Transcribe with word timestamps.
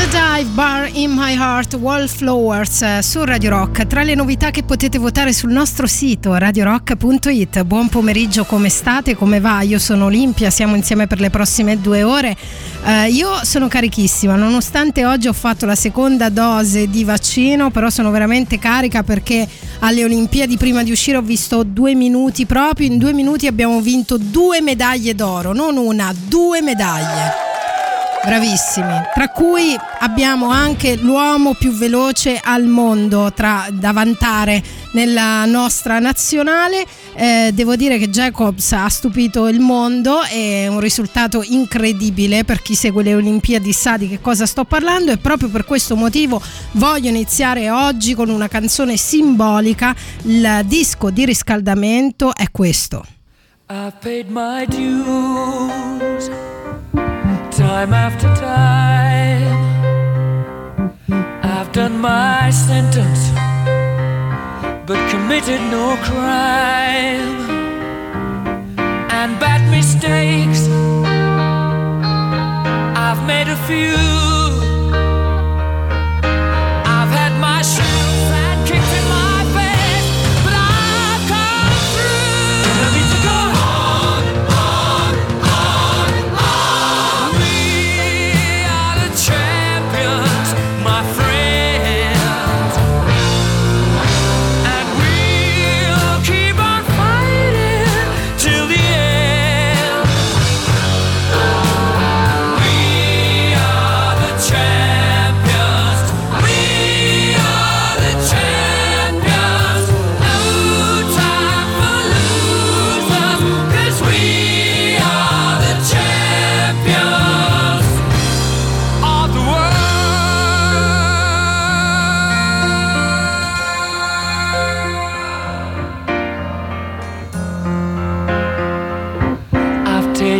The 0.00 0.08
Dive 0.08 0.50
Bar 0.54 0.88
in 0.94 1.12
My 1.12 1.36
Heart 1.36 1.74
Wallflowers 1.74 2.80
eh, 2.80 3.02
su 3.02 3.22
Radio 3.22 3.50
Rock. 3.50 3.86
Tra 3.86 4.02
le 4.02 4.14
novità 4.14 4.50
che 4.50 4.62
potete 4.62 4.96
votare 4.96 5.34
sul 5.34 5.50
nostro 5.50 5.86
sito 5.86 6.34
radiorock.it. 6.34 7.62
Buon 7.64 7.90
pomeriggio, 7.90 8.46
come 8.46 8.70
state? 8.70 9.14
Come 9.14 9.40
va? 9.40 9.60
Io 9.60 9.78
sono 9.78 10.06
Olimpia, 10.06 10.48
siamo 10.48 10.74
insieme 10.74 11.06
per 11.06 11.20
le 11.20 11.28
prossime 11.28 11.82
due 11.82 12.02
ore. 12.02 12.34
Uh, 12.82 13.10
io 13.10 13.44
sono 13.44 13.68
carichissima, 13.68 14.36
nonostante 14.36 15.04
oggi 15.04 15.28
ho 15.28 15.34
fatto 15.34 15.66
la 15.66 15.74
seconda 15.74 16.30
dose 16.30 16.88
di 16.88 17.04
vaccino, 17.04 17.70
però 17.70 17.90
sono 17.90 18.10
veramente 18.10 18.58
carica 18.58 19.02
perché 19.02 19.46
alle 19.80 20.02
Olimpiadi 20.02 20.56
prima 20.56 20.82
di 20.82 20.92
uscire 20.92 21.18
ho 21.18 21.22
visto 21.22 21.62
due 21.62 21.94
minuti 21.94 22.46
proprio, 22.46 22.86
in 22.86 22.96
due 22.96 23.12
minuti 23.12 23.46
abbiamo 23.46 23.82
vinto 23.82 24.16
due 24.16 24.62
medaglie 24.62 25.14
d'oro, 25.14 25.52
non 25.52 25.76
una, 25.76 26.10
due 26.26 26.62
medaglie. 26.62 27.59
Bravissimi, 28.22 29.00
tra 29.14 29.28
cui 29.30 29.74
abbiamo 30.00 30.50
anche 30.50 30.96
l'uomo 30.96 31.54
più 31.54 31.72
veloce 31.72 32.38
al 32.42 32.66
mondo 32.66 33.32
tra, 33.32 33.66
da 33.72 33.92
vantare 33.92 34.62
nella 34.92 35.46
nostra 35.46 35.98
nazionale. 35.98 36.84
Eh, 37.14 37.50
devo 37.54 37.76
dire 37.76 37.96
che 37.96 38.10
Jacobs 38.10 38.72
ha 38.72 38.88
stupito 38.88 39.48
il 39.48 39.60
mondo, 39.60 40.22
è 40.22 40.66
un 40.68 40.80
risultato 40.80 41.42
incredibile 41.42 42.44
per 42.44 42.60
chi 42.60 42.74
segue 42.74 43.02
le 43.02 43.14
Olimpiadi 43.14 43.72
sa 43.72 43.96
di 43.96 44.06
che 44.06 44.20
cosa 44.20 44.44
sto 44.44 44.64
parlando 44.64 45.12
e 45.12 45.16
proprio 45.16 45.48
per 45.48 45.64
questo 45.64 45.96
motivo 45.96 46.42
voglio 46.72 47.08
iniziare 47.08 47.70
oggi 47.70 48.14
con 48.14 48.28
una 48.28 48.48
canzone 48.48 48.98
simbolica. 48.98 49.94
Il 50.22 50.62
disco 50.66 51.10
di 51.10 51.24
riscaldamento 51.24 52.34
è 52.34 52.50
questo. 52.50 53.02
I 53.70 53.90
paid 53.98 54.28
my 54.28 54.66
dues. 54.66 56.49
Time 57.70 57.94
after 57.94 58.28
time. 58.34 59.58
I've 61.54 61.70
done 61.72 61.96
my 62.00 62.50
sentence, 62.50 63.22
but 64.88 64.98
committed 65.12 65.60
no 65.76 65.86
crime. 66.08 67.32
And 69.18 69.30
bad 69.44 69.62
mistakes, 69.76 70.62
I've 73.04 73.22
made 73.32 73.48
a 73.56 73.58
few. 73.68 74.29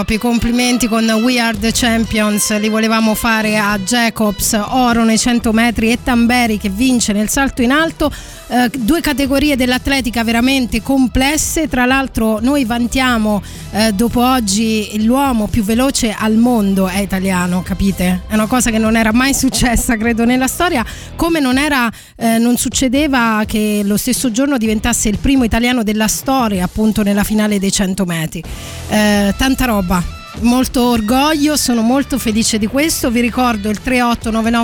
Proprio, 0.00 0.18
complimenti 0.18 0.88
con 0.88 1.04
We 1.10 1.38
Are 1.38 1.58
the 1.58 1.72
Champions, 1.72 2.56
li 2.58 2.70
volevamo 2.70 3.14
fare 3.14 3.58
a 3.58 3.78
Jacobs, 3.78 4.58
oro 4.70 5.04
nei 5.04 5.18
100 5.18 5.52
metri 5.52 5.92
e 5.92 5.98
Tamberi 6.02 6.56
che 6.56 6.70
vince 6.70 7.12
nel 7.12 7.28
salto 7.28 7.60
in 7.60 7.70
alto, 7.70 8.10
eh, 8.50 8.70
due 8.78 9.00
categorie 9.00 9.56
dell'atletica 9.56 10.24
veramente 10.24 10.82
complesse, 10.82 11.68
tra 11.68 11.84
l'altro 11.84 12.38
noi 12.40 12.64
vantiamo 12.64 13.42
eh, 13.72 13.92
dopo 13.92 14.24
oggi 14.24 15.04
l'uomo 15.04 15.46
più 15.46 15.62
veloce 15.62 16.14
al 16.16 16.36
mondo 16.36 16.88
è 16.88 17.00
italiano, 17.00 17.62
capite? 17.62 18.22
È 18.28 18.34
una 18.34 18.46
cosa 18.46 18.70
che 18.70 18.78
non 18.78 18.96
era 18.96 19.12
mai 19.12 19.34
successa 19.34 19.96
credo 19.96 20.24
nella 20.24 20.48
storia, 20.48 20.84
come 21.16 21.38
non, 21.40 21.58
era, 21.58 21.90
eh, 22.16 22.38
non 22.38 22.56
succedeva 22.56 23.44
che 23.46 23.82
lo 23.84 23.96
stesso 23.96 24.30
giorno 24.30 24.56
diventasse 24.56 25.08
il 25.08 25.18
primo 25.18 25.44
italiano 25.44 25.82
della 25.82 26.08
storia 26.08 26.64
appunto 26.64 27.02
nella 27.02 27.24
finale 27.24 27.58
dei 27.58 27.70
100 27.70 27.88
100 28.00 28.04
metri. 28.04 28.42
Eh, 28.88 29.34
tanta 29.36 29.64
roba, 29.64 30.02
molto 30.42 30.88
orgoglio, 30.88 31.56
sono 31.56 31.82
molto 31.82 32.18
felice 32.18 32.58
di 32.58 32.66
questo. 32.66 33.10
Vi 33.10 33.20
ricordo 33.20 33.68
il 33.68 33.80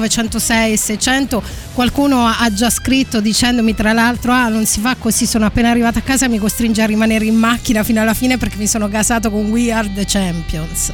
106 0.08 0.76
600. 0.76 1.42
Qualcuno 1.72 2.26
ha 2.26 2.52
già 2.52 2.70
scritto 2.70 3.20
dicendomi 3.20 3.74
tra 3.74 3.92
l'altro: 3.92 4.32
Ah, 4.32 4.48
non 4.48 4.66
si 4.66 4.80
fa 4.80 4.96
così. 4.98 5.26
Sono 5.26 5.46
appena 5.46 5.70
arrivata 5.70 5.98
a 5.98 6.02
casa 6.02 6.26
e 6.26 6.28
mi 6.28 6.38
costringe 6.38 6.82
a 6.82 6.86
rimanere 6.86 7.24
in 7.24 7.36
macchina 7.36 7.82
fino 7.82 8.00
alla 8.00 8.14
fine 8.14 8.38
perché 8.38 8.56
mi 8.56 8.66
sono 8.66 8.88
gasato 8.88 9.30
con 9.30 9.50
We 9.50 9.72
Are 9.72 9.90
the 9.92 10.04
Champions. 10.06 10.92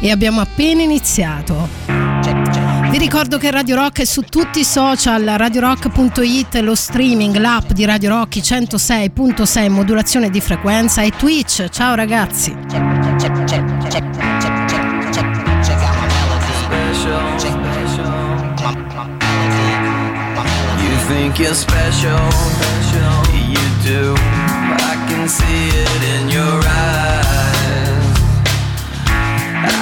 E 0.00 0.10
abbiamo 0.10 0.40
appena 0.40 0.82
iniziato. 0.82 1.68
Cioè, 1.86 2.42
cioè, 2.52 2.88
vi 2.90 2.98
ricordo 2.98 3.36
che 3.36 3.50
Radio 3.50 3.76
Rock 3.76 4.00
è 4.00 4.04
su 4.04 4.22
tutti 4.22 4.60
i 4.60 4.64
social, 4.64 5.24
radiorock.it, 5.24 6.54
lo 6.56 6.74
streaming, 6.74 7.36
l'app 7.36 7.72
di 7.72 7.84
Radio 7.84 8.10
Rock 8.10 8.36
106.6, 8.36 9.70
modulazione 9.70 10.30
di 10.30 10.40
frequenza 10.40 11.02
e 11.02 11.10
Twitch. 11.10 11.68
Ciao 11.68 11.94
ragazzi! 11.94 12.56
Cioè, 12.68 13.77
think 21.28 21.40
you're 21.40 21.54
special. 21.54 22.24
You 23.52 23.66
do, 23.84 24.14
I 24.16 24.94
can 25.08 25.28
see 25.28 25.68
it 25.68 26.02
in 26.14 26.28
your 26.28 26.58
eyes. 26.64 28.16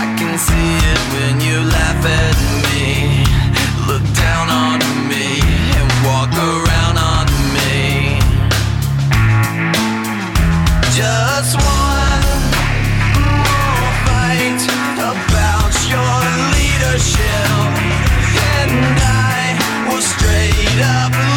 I 0.01 0.15
can 0.19 0.39
see 0.39 0.71
it 0.91 1.01
when 1.15 1.41
you 1.41 1.59
laugh 1.63 2.03
at 2.05 2.37
me, 2.67 3.23
look 3.87 4.03
down 4.15 4.47
on 4.51 4.79
me, 5.09 5.39
and 5.79 5.89
walk 6.09 6.33
around 6.35 6.97
on 7.15 7.27
me. 7.55 8.19
Just 10.99 11.55
one 11.55 12.27
more 13.23 13.93
fight 14.07 14.63
about 15.13 15.75
your 15.93 16.17
leadership, 16.57 17.71
and 18.59 18.99
I 18.99 19.87
will 19.89 20.03
straight 20.03 20.81
up. 20.83 21.36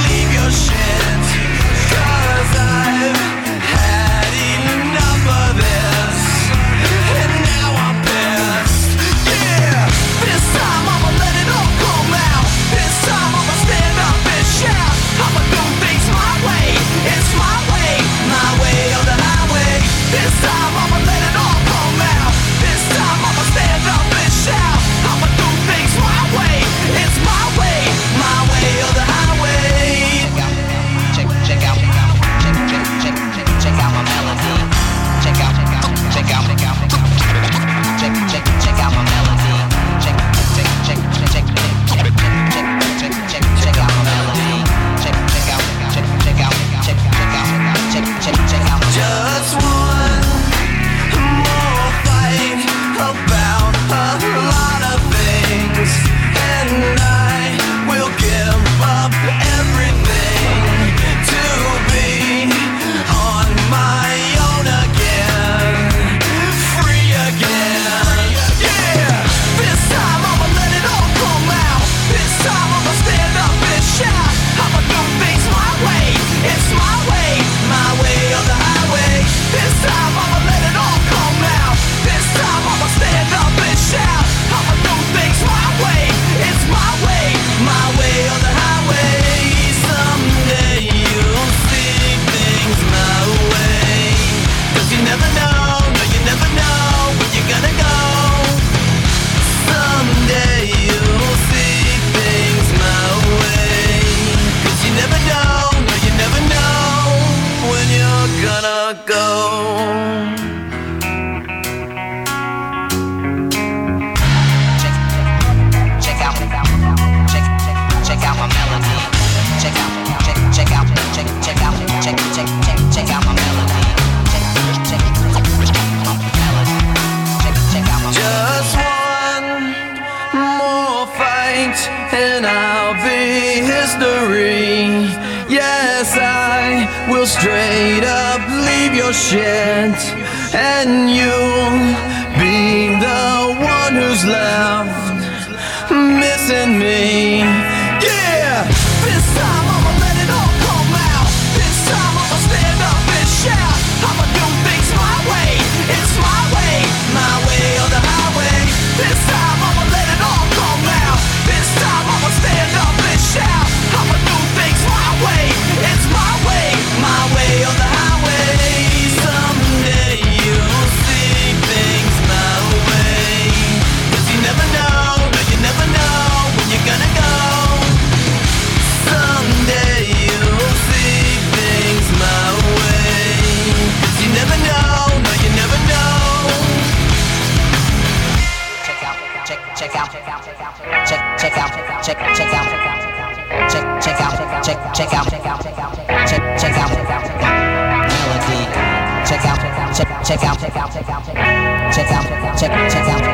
check 200.29 200.43
out, 200.43 200.59
check 200.59 200.75
out, 200.75 200.91
check 200.91 201.09
out, 201.09 201.25
check 201.25 201.35
out, 201.37 201.91
check 201.91 202.11
out, 202.11 202.55
check 202.55 202.69
out, 202.71 202.91
check 202.91 203.07
out, 203.07 203.29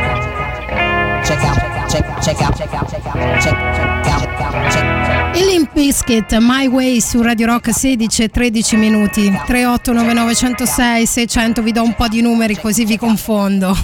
check 1.26 1.44
out, 1.44 1.60
check 1.90 2.06
out, 2.06 2.24
check 2.24 2.42
out, 2.42 2.56
check 2.56 2.56
out, 2.56 2.56
check 2.58 2.74
out, 2.74 2.90
check 2.90 3.04
out, 3.12 3.42
check 3.42 4.84
out. 4.84 5.36
Il 5.36 5.46
Limp 5.48 5.74
Bizkit 5.74 6.38
My 6.40 6.68
Way 6.68 7.02
su 7.02 7.22
Radio 7.22 7.48
Rock 7.48 7.74
16 7.74 8.24
e 8.24 8.30
13 8.30 8.78
minuti 8.78 9.24
389906 9.46 11.06
600 11.06 11.62
vi 11.62 11.74
do 11.74 11.84
un 11.84 11.94
po' 11.96 12.08
di 12.08 12.22
numeri 12.22 12.58
così 12.58 12.86
vi 12.86 12.98
confondo 12.98 13.76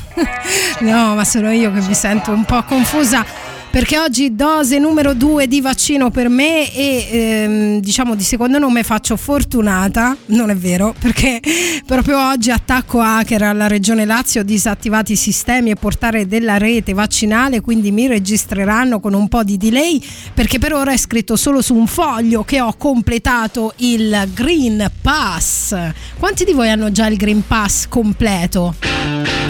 no 0.79 1.15
ma 1.15 1.25
sono 1.25 1.51
io 1.51 1.73
che 1.73 1.81
mi 1.81 1.93
sento 1.93 2.31
un 2.31 2.45
po' 2.45 2.63
confusa 2.63 3.25
perché 3.71 3.97
oggi 3.97 4.35
dose 4.35 4.79
numero 4.79 5.13
due 5.13 5.47
di 5.47 5.61
vaccino 5.61 6.11
per 6.11 6.27
me 6.27 6.71
e 6.73 7.07
ehm, 7.09 7.79
diciamo 7.79 8.15
di 8.15 8.23
secondo 8.23 8.59
nome 8.59 8.83
faccio 8.83 9.15
fortunata, 9.15 10.15
non 10.27 10.49
è 10.49 10.55
vero, 10.55 10.93
perché 10.99 11.39
proprio 11.85 12.19
oggi 12.29 12.51
attacco 12.51 12.99
hacker 12.99 13.41
alla 13.43 13.67
Regione 13.67 14.03
Lazio, 14.03 14.43
disattivati 14.43 15.13
i 15.13 15.15
sistemi 15.15 15.69
e 15.69 15.75
portare 15.75 16.27
della 16.27 16.57
rete 16.57 16.91
vaccinale, 16.91 17.61
quindi 17.61 17.91
mi 17.91 18.07
registreranno 18.07 18.99
con 18.99 19.13
un 19.13 19.29
po' 19.29 19.43
di 19.43 19.55
delay 19.55 20.03
perché 20.33 20.59
per 20.59 20.73
ora 20.73 20.91
è 20.91 20.97
scritto 20.97 21.37
solo 21.37 21.61
su 21.61 21.73
un 21.73 21.87
foglio 21.87 22.43
che 22.43 22.59
ho 22.59 22.75
completato 22.75 23.73
il 23.77 24.29
Green 24.33 24.91
Pass. 25.01 25.73
Quanti 26.19 26.43
di 26.43 26.51
voi 26.51 26.69
hanno 26.69 26.91
già 26.91 27.07
il 27.07 27.15
Green 27.15 27.43
Pass 27.47 27.87
completo? 27.87 28.75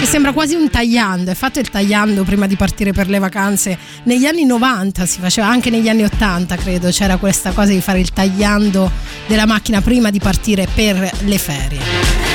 Sembra 0.05 0.34
quasi 0.34 0.55
un 0.55 0.70
tagliando. 0.70 1.31
È 1.31 1.36
fatto 1.36 1.60
il 1.60 1.70
tagliando 1.70 2.24
prima 2.24 2.48
di 2.48 2.55
partire 2.55 2.91
per 2.91 3.08
le 3.10 3.20
vacanze. 3.20 3.77
Negli 4.03 4.25
anni 4.25 4.46
90 4.46 5.05
si 5.05 5.20
faceva, 5.20 5.48
anche 5.48 5.70
negli 5.70 5.89
anni 5.89 6.03
80 6.03 6.55
credo, 6.55 6.89
c'era 6.89 7.17
questa 7.17 7.51
cosa 7.51 7.72
di 7.72 7.81
fare 7.81 8.00
il 8.00 8.12
tagliando 8.12 8.89
della 9.27 9.46
macchina 9.46 9.81
prima 9.81 10.10
di 10.10 10.20
partire 10.20 10.67
per 10.74 11.12
le 11.24 11.38
ferie. 11.38 12.31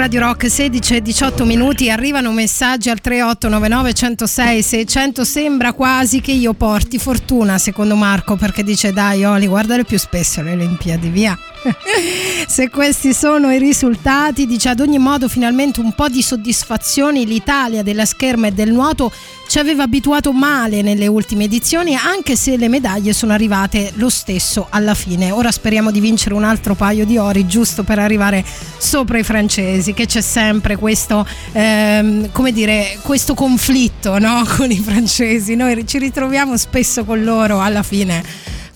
Radio 0.00 0.20
Rock 0.20 0.50
16 0.50 0.96
e 0.96 1.02
18 1.02 1.44
minuti 1.44 1.90
arrivano 1.90 2.32
messaggi 2.32 2.88
al 2.88 3.00
3899 3.00 3.92
106 3.92 4.62
600 4.62 5.24
sembra 5.24 5.74
quasi 5.74 6.22
che 6.22 6.32
io 6.32 6.54
porti 6.54 6.98
fortuna 6.98 7.58
secondo 7.58 7.96
Marco 7.96 8.36
perché 8.36 8.62
dice 8.62 8.94
dai 8.94 9.26
Oli 9.26 9.46
guardare 9.46 9.84
più 9.84 9.98
spesso 9.98 10.40
le 10.40 10.52
Olimpiadi 10.52 11.10
via. 11.10 11.38
Se 12.48 12.70
questi 12.70 13.12
sono 13.12 13.52
i 13.52 13.58
risultati 13.58 14.46
dice 14.46 14.70
ad 14.70 14.80
ogni 14.80 14.98
modo 14.98 15.28
finalmente 15.28 15.80
un 15.80 15.92
po' 15.92 16.08
di 16.08 16.22
soddisfazioni 16.22 17.26
l'Italia 17.26 17.82
della 17.82 18.06
scherma 18.06 18.46
e 18.46 18.52
del 18.52 18.72
nuoto 18.72 19.12
ci 19.50 19.58
aveva 19.58 19.82
abituato 19.82 20.32
male 20.32 20.80
nelle 20.80 21.08
ultime 21.08 21.42
edizioni 21.42 21.96
anche 21.96 22.36
se 22.36 22.56
le 22.56 22.68
medaglie 22.68 23.12
sono 23.12 23.32
arrivate 23.32 23.90
lo 23.96 24.08
stesso 24.08 24.68
alla 24.70 24.94
fine 24.94 25.32
ora 25.32 25.50
speriamo 25.50 25.90
di 25.90 25.98
vincere 25.98 26.36
un 26.36 26.44
altro 26.44 26.76
paio 26.76 27.04
di 27.04 27.18
ori 27.18 27.48
giusto 27.48 27.82
per 27.82 27.98
arrivare 27.98 28.44
sopra 28.78 29.18
i 29.18 29.24
francesi 29.24 29.92
che 29.92 30.06
c'è 30.06 30.20
sempre 30.20 30.76
questo 30.76 31.26
ehm, 31.50 32.30
come 32.30 32.52
dire 32.52 32.96
questo 33.02 33.34
conflitto 33.34 34.20
no? 34.20 34.44
con 34.56 34.70
i 34.70 34.78
francesi 34.78 35.56
noi 35.56 35.84
ci 35.84 35.98
ritroviamo 35.98 36.56
spesso 36.56 37.04
con 37.04 37.24
loro 37.24 37.60
alla 37.60 37.82
fine 37.82 38.22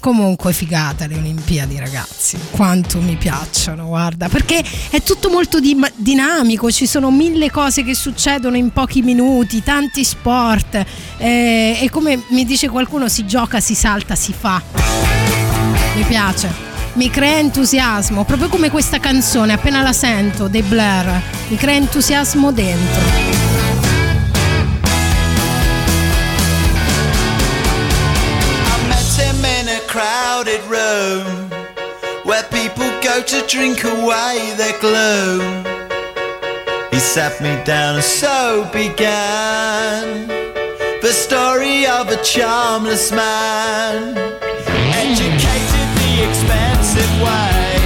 Comunque 0.04 0.52
figata 0.52 1.06
le 1.06 1.16
Olimpiadi 1.16 1.78
ragazzi, 1.78 2.36
quanto 2.50 3.00
mi 3.00 3.16
piacciono, 3.16 3.86
guarda, 3.86 4.28
perché 4.28 4.62
è 4.90 5.02
tutto 5.02 5.30
molto 5.30 5.60
di- 5.60 5.74
dinamico, 5.96 6.70
ci 6.70 6.86
sono 6.86 7.10
mille 7.10 7.50
cose 7.50 7.82
che 7.82 7.94
succedono 7.94 8.58
in 8.58 8.70
pochi 8.70 9.00
minuti, 9.00 9.62
tanti 9.62 10.04
sport 10.04 10.74
eh, 11.16 11.78
e 11.80 11.88
come 11.88 12.22
mi 12.28 12.44
dice 12.44 12.68
qualcuno 12.68 13.08
si 13.08 13.24
gioca, 13.24 13.60
si 13.60 13.74
salta, 13.74 14.14
si 14.14 14.34
fa. 14.38 14.60
Mi 15.96 16.02
piace. 16.02 16.50
Mi 16.96 17.08
crea 17.08 17.38
entusiasmo, 17.38 18.24
proprio 18.24 18.50
come 18.50 18.68
questa 18.68 19.00
canzone, 19.00 19.54
appena 19.54 19.80
la 19.80 19.94
sento, 19.94 20.48
dei 20.48 20.60
Blair, 20.60 21.18
mi 21.48 21.56
crea 21.56 21.76
entusiasmo 21.76 22.52
dentro. 22.52 23.43
Crowded 29.94 30.60
room 30.64 31.48
where 32.24 32.42
people 32.50 32.90
go 33.00 33.22
to 33.22 33.38
drink 33.46 33.84
away 33.84 34.52
their 34.58 34.76
gloom. 34.80 35.62
He 36.90 36.98
sat 36.98 37.40
me 37.40 37.54
down 37.62 37.94
and 37.94 38.02
so 38.02 38.68
began 38.72 40.26
the 41.00 41.12
story 41.12 41.86
of 41.86 42.08
a 42.08 42.18
charmless 42.24 43.12
man, 43.12 44.18
educated 45.06 45.88
the 46.02 46.12
expensive 46.26 47.12
way. 47.22 47.78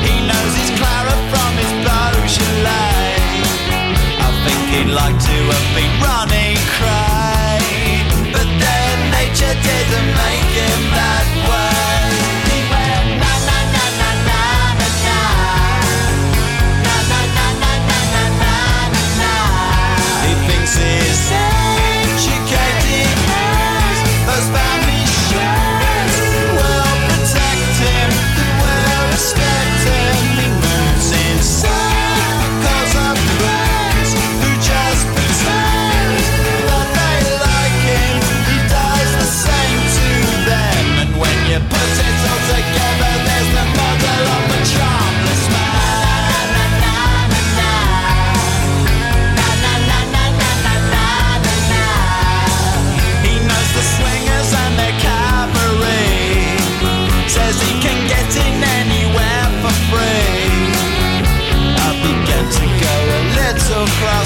He 0.00 0.14
knows 0.24 0.52
his 0.56 0.72
Clara 0.80 1.16
from 1.28 1.52
his 1.60 1.72
Beaujolais. 1.84 3.20
I 4.24 4.28
think 4.44 4.60
he'd 4.72 4.92
like 5.02 5.18
to 5.28 5.36
have 5.52 5.68
been 5.76 5.89
said 9.70 9.86
to 9.92 10.00
make 10.18 10.50
him 10.58 11.29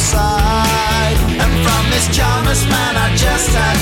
cross-eyed, 0.04 1.16
and 1.40 1.52
from 1.64 1.90
this 1.90 2.06
charmless 2.14 2.64
man 2.66 2.96
I 2.96 3.14
just 3.16 3.49
had 3.50 3.74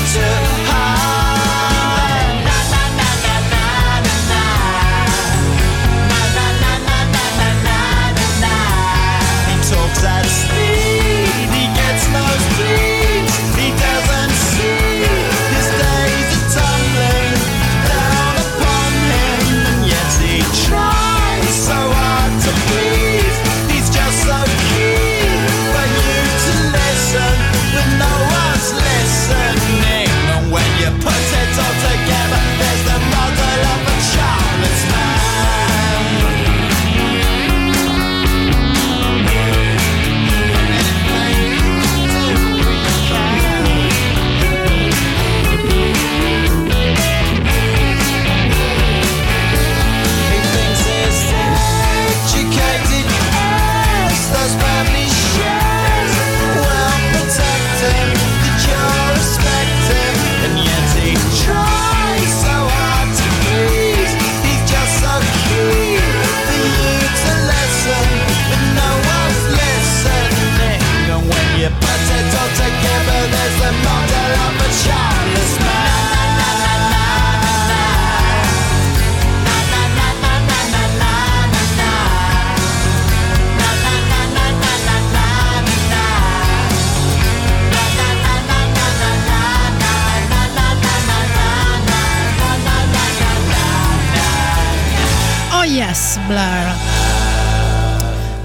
Blur. 95.93 96.82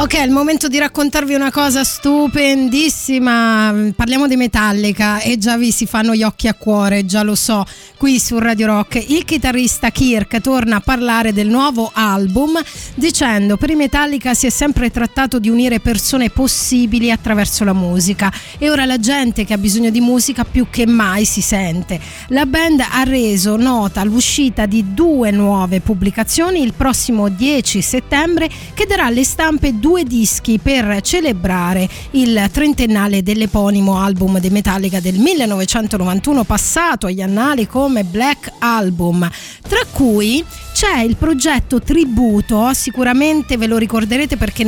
Ok, 0.00 0.14
è 0.14 0.22
il 0.22 0.30
momento 0.30 0.68
di 0.68 0.78
raccontarvi 0.78 1.34
una 1.34 1.50
cosa 1.50 1.82
stupendissima. 1.82 3.90
Parliamo 3.96 4.28
di 4.28 4.37
Metallica 4.37 5.18
e 5.18 5.38
già 5.38 5.56
vi 5.56 5.72
si 5.72 5.87
fanno 5.87 6.14
gli 6.14 6.22
occhi 6.22 6.46
a 6.46 6.54
cuore, 6.54 7.04
già 7.04 7.24
lo 7.24 7.34
so, 7.34 7.64
qui 7.96 8.20
su 8.20 8.38
Radio 8.38 8.66
Rock. 8.66 9.04
Il 9.08 9.24
chitarrista 9.24 9.90
Kirk 9.90 10.40
torna 10.40 10.76
a 10.76 10.80
parlare 10.80 11.32
del 11.32 11.48
nuovo 11.48 11.90
album 11.92 12.61
dicendo 12.94 13.56
per 13.56 13.70
i 13.70 13.74
Metallica 13.74 14.34
si 14.34 14.46
è 14.46 14.50
sempre 14.50 14.92
trattato 14.92 15.40
di 15.40 15.48
unire 15.48 15.80
persone 15.80 16.30
possibili 16.30 17.11
attraverso 17.11 17.64
la 17.64 17.72
musica 17.72 18.32
e 18.56 18.70
ora 18.70 18.84
la 18.84 19.00
gente 19.00 19.44
che 19.44 19.52
ha 19.52 19.58
bisogno 19.58 19.90
di 19.90 20.00
musica 20.00 20.44
più 20.44 20.68
che 20.70 20.87
mai 20.87 21.24
si 21.24 21.40
sente. 21.40 21.98
La 22.28 22.46
band 22.46 22.84
ha 22.88 23.02
reso 23.02 23.56
nota 23.56 24.04
l'uscita 24.04 24.64
di 24.66 24.94
due 24.94 25.32
nuove 25.32 25.80
pubblicazioni 25.80 26.62
il 26.62 26.74
prossimo 26.74 27.28
10 27.28 27.82
settembre 27.82 28.48
che 28.74 28.87
darà 28.87 29.06
alle 29.06 29.24
stampe 29.24 29.72
due 29.88 29.97
dischi 30.04 30.58
per 30.58 31.00
celebrare 31.00 31.88
il 32.12 32.48
trentennale 32.52 33.22
dell'eponimo 33.22 33.98
album 33.98 34.38
dei 34.38 34.50
Metallica 34.50 35.00
del 35.00 35.18
1991 35.18 36.44
passato 36.44 37.06
agli 37.06 37.20
annali 37.20 37.66
come 37.66 38.04
Black 38.04 38.52
Album, 38.58 39.28
tra 39.62 39.80
cui 39.92 40.44
c'è 40.78 41.00
il 41.00 41.16
progetto 41.16 41.80
tributo, 41.80 42.72
sicuramente 42.72 43.56
ve 43.56 43.66
lo 43.66 43.78
ricorderete 43.78 44.37
perché 44.37 44.64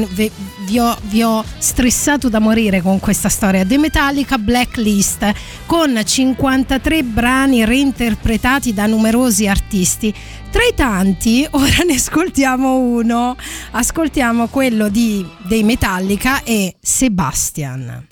vi, 0.66 0.78
ho, 0.78 0.96
vi 1.02 1.22
ho 1.22 1.44
stressato 1.58 2.28
da 2.28 2.40
morire 2.40 2.82
con 2.82 2.98
questa 2.98 3.28
storia, 3.28 3.64
The 3.64 3.78
Metallica 3.78 4.36
Blacklist, 4.36 5.32
con 5.66 6.00
53 6.04 7.04
brani 7.04 7.64
reinterpretati 7.64 8.74
da 8.74 8.86
numerosi 8.86 9.46
artisti. 9.46 10.12
Tra 10.50 10.62
i 10.62 10.74
tanti, 10.74 11.46
ora 11.52 11.84
ne 11.86 11.94
ascoltiamo 11.94 12.78
uno, 12.78 13.36
ascoltiamo 13.70 14.48
quello 14.48 14.88
di, 14.88 15.26
dei 15.46 15.62
Metallica 15.62 16.42
e 16.42 16.74
Sebastian. 16.80 18.06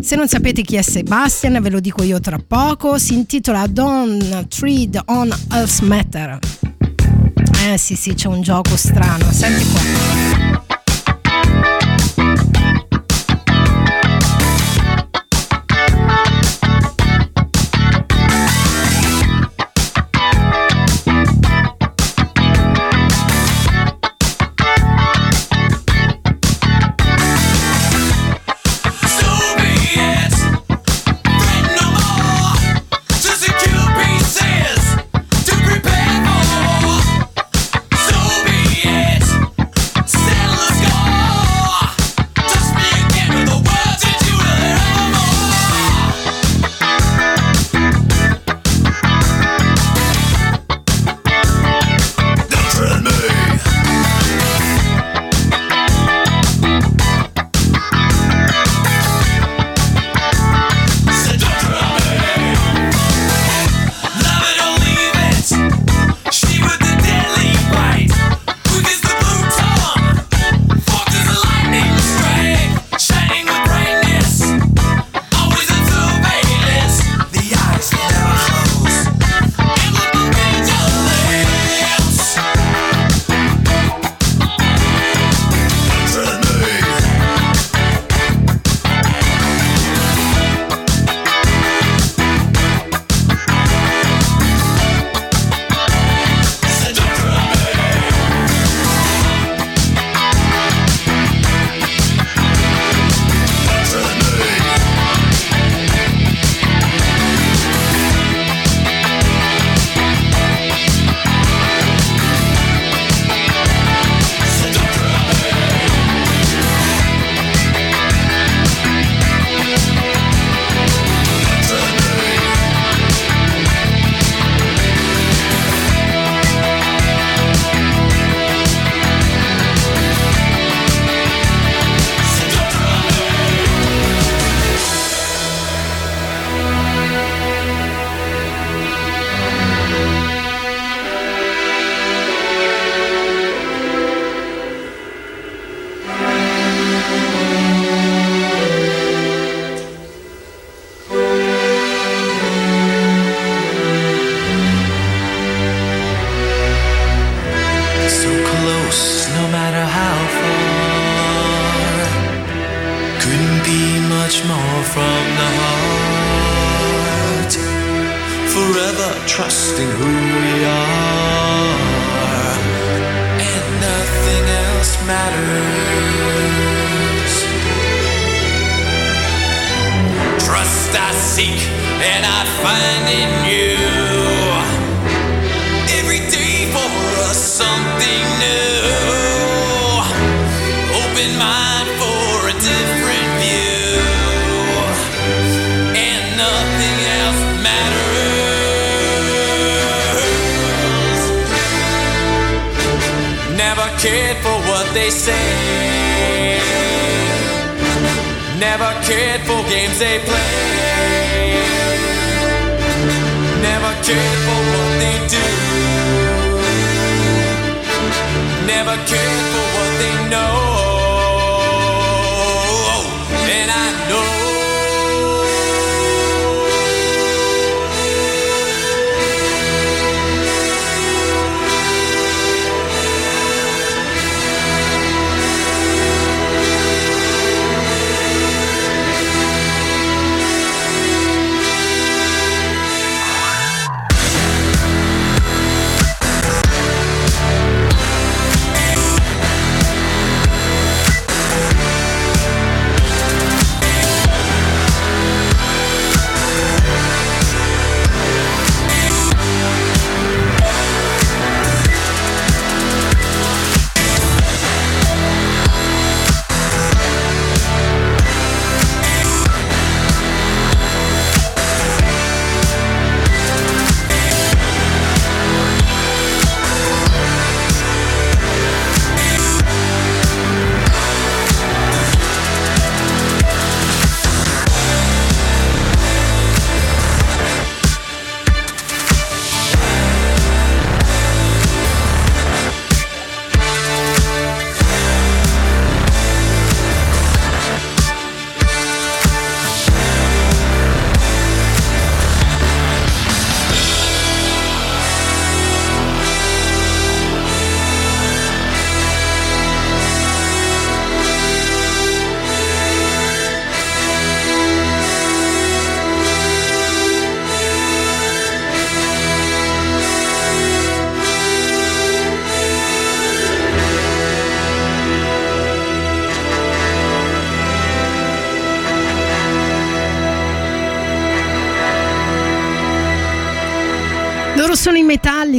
Se 0.00 0.16
non 0.16 0.28
sapete 0.28 0.62
chi 0.62 0.76
è 0.76 0.82
Sebastian, 0.82 1.60
ve 1.60 1.70
lo 1.70 1.80
dico 1.80 2.02
io 2.02 2.18
tra 2.20 2.38
poco, 2.44 2.98
si 2.98 3.14
intitola 3.14 3.66
Don't 3.66 4.48
Tread 4.48 5.00
on 5.06 5.34
Earth 5.52 5.80
Matter. 5.82 6.38
Eh 7.66 7.76
sì 7.76 7.94
sì, 7.94 8.14
c'è 8.14 8.28
un 8.28 8.40
gioco 8.40 8.76
strano, 8.76 9.30
senti 9.30 9.64
qua. 9.70 10.79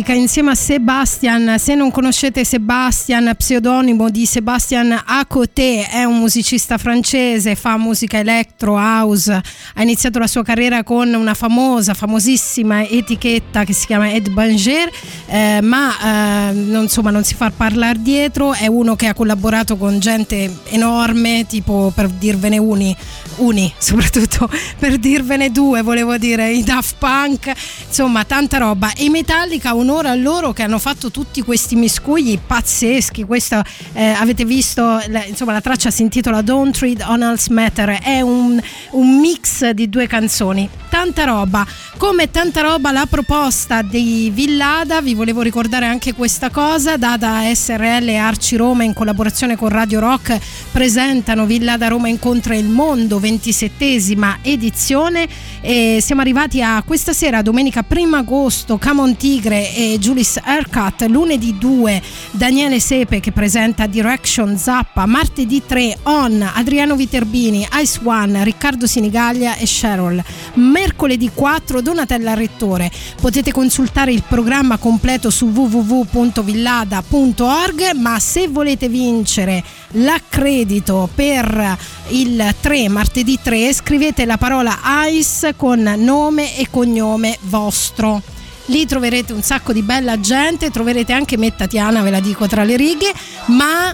Metallica 0.02 0.14
insieme 0.14 0.52
a 0.52 0.56
Sebastian. 0.56 1.56
Se 1.58 1.76
non 1.76 1.92
conoscete 1.92 2.44
Sebastian, 2.44 3.34
pseudonimo 3.38 4.10
di 4.10 4.26
Sebastian 4.26 5.00
Acoté, 5.06 5.88
è 5.88 6.04
un 6.04 6.20
musicista 6.20 6.78
francese, 6.78 7.56
fa 7.56 7.78
musica 7.78 8.18
electro, 8.18 8.78
house. 8.78 9.32
Ha 9.32 9.82
iniziato 9.82 10.20
la 10.20 10.28
sua 10.28 10.44
carriera 10.44 10.84
con 10.84 11.14
una 11.14 11.34
famosa, 11.34 11.94
famosissima 11.94 12.84
etichetta 12.84 13.64
che 13.64 13.74
si 13.74 13.86
chiama 13.86 14.12
Ed 14.12 14.30
Banger, 14.30 14.90
eh, 15.28 15.60
ma 15.62 16.50
eh, 16.50 16.54
non, 16.54 16.84
insomma, 16.84 17.12
non 17.12 17.24
si 17.24 17.36
fa 17.36 17.52
parlare 17.56 18.02
dietro. 18.02 18.54
È 18.54 18.68
uno 18.68 18.96
che 18.96 19.08
ha 19.08 19.14
collaborato 19.14 19.78
con 19.78 20.00
gente 20.00 20.52
enorme, 20.70 21.46
tipo 21.48 21.92
per 21.94 22.10
dirvene 22.10 22.58
uni, 22.58 22.96
uni 23.38 23.72
soprattutto 23.78 24.50
per 24.78 24.98
dirvene 24.98 25.52
due, 25.52 25.82
volevo 25.82 26.18
dire, 26.18 26.52
i 26.52 26.64
Daft 26.64 26.96
Punk, 26.98 27.52
insomma, 27.88 28.24
tanta 28.24 28.58
roba. 28.58 28.92
E 28.94 29.06
i 29.06 29.10
Metallica 29.10 29.76
onore 29.76 30.10
a 30.10 30.16
loro 30.16 30.54
che 30.54 30.64
hanno 30.64 30.80
fatto 30.80 31.12
tutti 31.12 31.42
questi 31.42 31.76
miscugli 31.76 32.40
pazzeschi. 32.40 33.24
Questo 33.24 33.62
eh, 33.94 34.06
avete 34.08 34.46
visto 34.46 35.02
la, 35.08 35.24
insomma 35.26 35.54
la 35.54 35.62
traccia 35.62 35.92
si 35.92 36.02
intitola 36.02 36.42
Don't 36.42 36.76
Treat 36.76 37.04
on 37.08 37.24
Else 37.24 37.52
Matter. 37.54 38.00
È 38.02 38.22
un, 38.22 38.62
un 38.92 39.20
mix 39.20 39.70
di 39.70 39.90
due 39.90 40.08
canzoni. 40.08 40.70
Tanta 40.90 41.24
roba. 41.24 41.66
Come 41.98 42.32
tanta 42.32 42.62
roba 42.62 42.92
la 42.92 43.06
proposta 43.10 43.82
di 43.82 44.32
Villada 44.34 45.02
vi 45.02 45.14
volevo 45.14 45.42
ricordare 45.42 45.86
anche 45.86 46.14
questa 46.14 46.50
cosa 46.50 46.98
data 46.98 47.42
SRL 47.54 48.10
e 48.10 48.16
Arci 48.16 48.56
Roma 48.56 48.84
in 48.84 48.94
collaborazione 48.94 49.56
con 49.56 49.70
Radio 49.70 50.00
Rock 50.00 50.38
presentano 50.72 51.46
Villada 51.46 51.88
Roma 51.88 52.10
incontra 52.10 52.56
il 52.56 52.68
mondo 52.68 53.20
27esima 53.22 54.38
edizione 54.42 55.28
e 55.62 56.00
siamo 56.02 56.22
arrivati 56.22 56.62
a 56.62 56.84
questa 56.86 57.14
sera 57.14 57.42
domenica 57.42 57.86
1 57.88 58.18
agosto 58.18 58.78
Camon 58.78 59.16
Tigre 59.16 59.74
e 59.76 59.98
Julis 60.00 60.40
Haircut, 60.44 61.04
lunedì 61.04 61.58
2 61.58 62.02
Daniele 62.32 62.80
Sepe 62.80 63.20
che 63.20 63.32
presenta 63.32 63.86
Direction 63.86 64.58
Zappa, 64.58 65.06
martedì 65.06 65.62
3 65.66 66.00
On, 66.04 66.50
Adriano 66.54 66.96
Viterbini, 66.96 67.68
Ice 67.76 68.00
One, 68.04 68.44
Riccardo 68.44 68.88
Sinigaglia 68.88 69.56
e 69.56 69.66
Cheryl, 69.66 70.24
mercoledì 70.56 71.30
4 71.34 71.82
Donatella 71.82 72.34
Rettore. 72.34 72.92
Potete 73.22 73.52
consultare 73.52 74.12
il 74.12 74.24
programma 74.28 74.78
completo 74.78 75.30
su 75.30 75.46
www.villada.org, 75.46 77.92
ma 77.98 78.20
se 78.20 78.48
volete 78.48 78.90
vincere 78.90 79.64
l'accredito 79.92 81.08
per 81.14 81.78
il 82.10 82.56
3 82.60 82.90
martedì 82.90 83.11
3 83.12 83.74
scrivete 83.74 84.26
la 84.26 84.38
parola 84.38 84.80
ICE 85.10 85.56
con 85.56 85.82
nome 85.82 86.58
e 86.58 86.68
cognome 86.70 87.38
vostro 87.42 88.22
lì 88.66 88.86
troverete 88.86 89.34
un 89.34 89.42
sacco 89.42 89.74
di 89.74 89.82
bella 89.82 90.20
gente, 90.20 90.70
troverete 90.70 91.14
anche 91.14 91.38
me 91.38 91.54
Tatiana, 91.56 92.02
ve 92.02 92.10
la 92.10 92.20
dico 92.20 92.48
tra 92.48 92.64
le 92.64 92.78
righe, 92.78 93.12
ma 93.48 93.94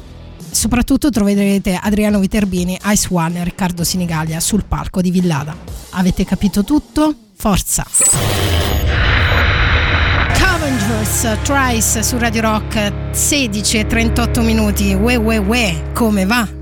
soprattutto 0.49 1.09
troverete 1.09 1.79
Adriano 1.81 2.19
Viterbini, 2.19 2.77
Ice 2.85 3.07
One 3.11 3.39
e 3.39 3.43
Riccardo 3.43 3.83
Sinigalia 3.83 4.39
sul 4.39 4.63
palco 4.65 5.01
di 5.01 5.11
Villada. 5.11 5.55
Avete 5.91 6.25
capito 6.25 6.63
tutto? 6.63 7.13
Forza! 7.35 7.85
Cavengers 10.33 11.37
Trice 11.43 12.03
su 12.03 12.17
Radio 12.17 12.41
Rock 12.41 12.91
16 13.11 13.79
e 13.79 13.87
38 13.87 14.41
minuti. 14.41 14.93
Ue 14.93 15.15
ue 15.15 15.37
ue, 15.37 15.91
come 15.93 16.25
va? 16.25 16.56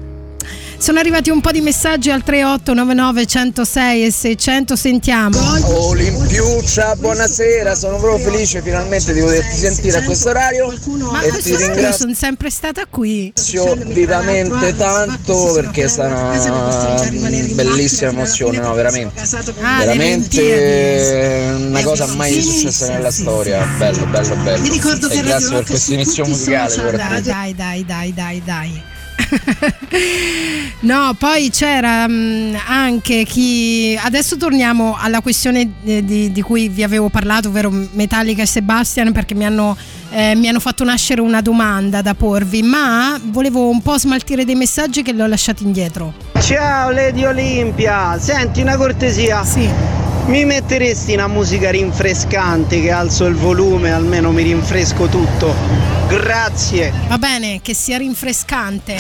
Sono 0.78 1.00
arrivati 1.00 1.30
un 1.30 1.42
po' 1.42 1.52
di 1.52 1.62
messaggi 1.62 2.12
al 2.12 2.24
3899 2.24 3.26
106 3.26 4.06
e 4.06 4.12
600, 4.12 4.76
sentiamo. 4.76 5.38
Olimpiuccia, 5.64 6.96
buonasera, 6.98 7.74
sono 7.74 7.98
proprio 7.98 8.30
felice 8.30 8.62
finalmente 8.62 9.14
di 9.14 9.22
poterti 9.22 9.56
sentire 9.56 9.98
a 9.98 10.04
questo 10.04 10.30
orario 10.30 10.72
Ma 11.12 11.22
e 11.22 11.32
ti 11.42 11.50
io 11.50 11.58
ringrazio 11.58 11.94
sono 11.94 12.14
sempre 12.14 12.50
stata 12.50 12.86
qui. 12.88 13.34
vivamente 13.86 14.76
tanto 14.76 15.54
perché 15.54 15.86
è 15.86 15.88
stata 15.88 16.16
una 16.16 17.10
bellissima 17.54 18.12
emozione, 18.12 18.60
no, 18.60 18.74
veramente. 18.74 19.22
Ah, 19.62 19.80
Veramente 19.80 21.56
una 21.58 21.82
cosa 21.82 22.06
mai 22.16 22.42
successa 22.42 22.90
nella 22.90 23.12
storia. 23.12 23.66
Bello, 23.78 24.06
bello, 24.06 24.36
bello. 24.36 24.66
E 24.72 24.78
grazie 25.24 25.50
per 25.56 25.66
questo 25.66 25.94
inizio 25.94 26.26
musicale. 26.26 26.76
Dai, 26.96 27.54
dai, 27.54 27.86
dai, 27.86 28.14
dai, 28.14 28.42
dai. 28.46 28.94
no, 30.82 31.16
poi 31.18 31.50
c'era 31.50 32.08
mh, 32.08 32.58
anche 32.68 33.24
chi. 33.24 33.98
Adesso 34.02 34.38
torniamo 34.38 34.96
alla 35.00 35.22
questione 35.22 35.72
eh, 35.84 36.04
di, 36.04 36.32
di 36.32 36.42
cui 36.42 36.70
vi 36.70 36.84
avevo 36.84 37.10
parlato, 37.10 37.50
ovvero 37.50 37.72
Metallica 37.92 38.42
e 38.42 38.46
Sebastian, 38.46 39.12
perché 39.12 39.34
mi 39.34 39.46
hanno, 39.46 39.76
eh, 40.12 40.36
mi 40.36 40.48
hanno 40.48 40.60
fatto 40.60 40.84
nascere 40.84 41.22
una 41.22 41.42
domanda 41.42 42.02
da 42.02 42.14
porvi, 42.14 42.62
ma 42.62 43.20
volevo 43.24 43.70
un 43.70 43.82
po' 43.82 43.98
smaltire 43.98 44.46
dei 44.46 44.56
messaggi 44.56 45.02
che 45.02 45.12
li 45.12 45.22
ho 45.22 45.28
lasciati 45.28 45.64
indietro. 45.64 46.14
Ciao 46.40 46.92
Lady 46.92 47.26
Olimpia, 47.26 48.18
senti 48.20 48.62
una 48.62 48.76
cortesia. 48.76 49.44
Sì. 49.44 49.70
Mi 50.28 50.44
metteresti 50.44 51.14
una 51.14 51.28
musica 51.28 51.70
rinfrescante 51.70 52.82
che 52.82 52.90
alzo 52.90 53.26
il 53.26 53.36
volume, 53.36 53.92
almeno 53.92 54.32
mi 54.32 54.42
rinfresco 54.42 55.08
tutto. 55.08 55.95
Grazie. 56.08 56.94
Va 57.08 57.18
bene, 57.18 57.62
che 57.62 57.74
sia 57.74 57.98
rinfrescante. 57.98 58.98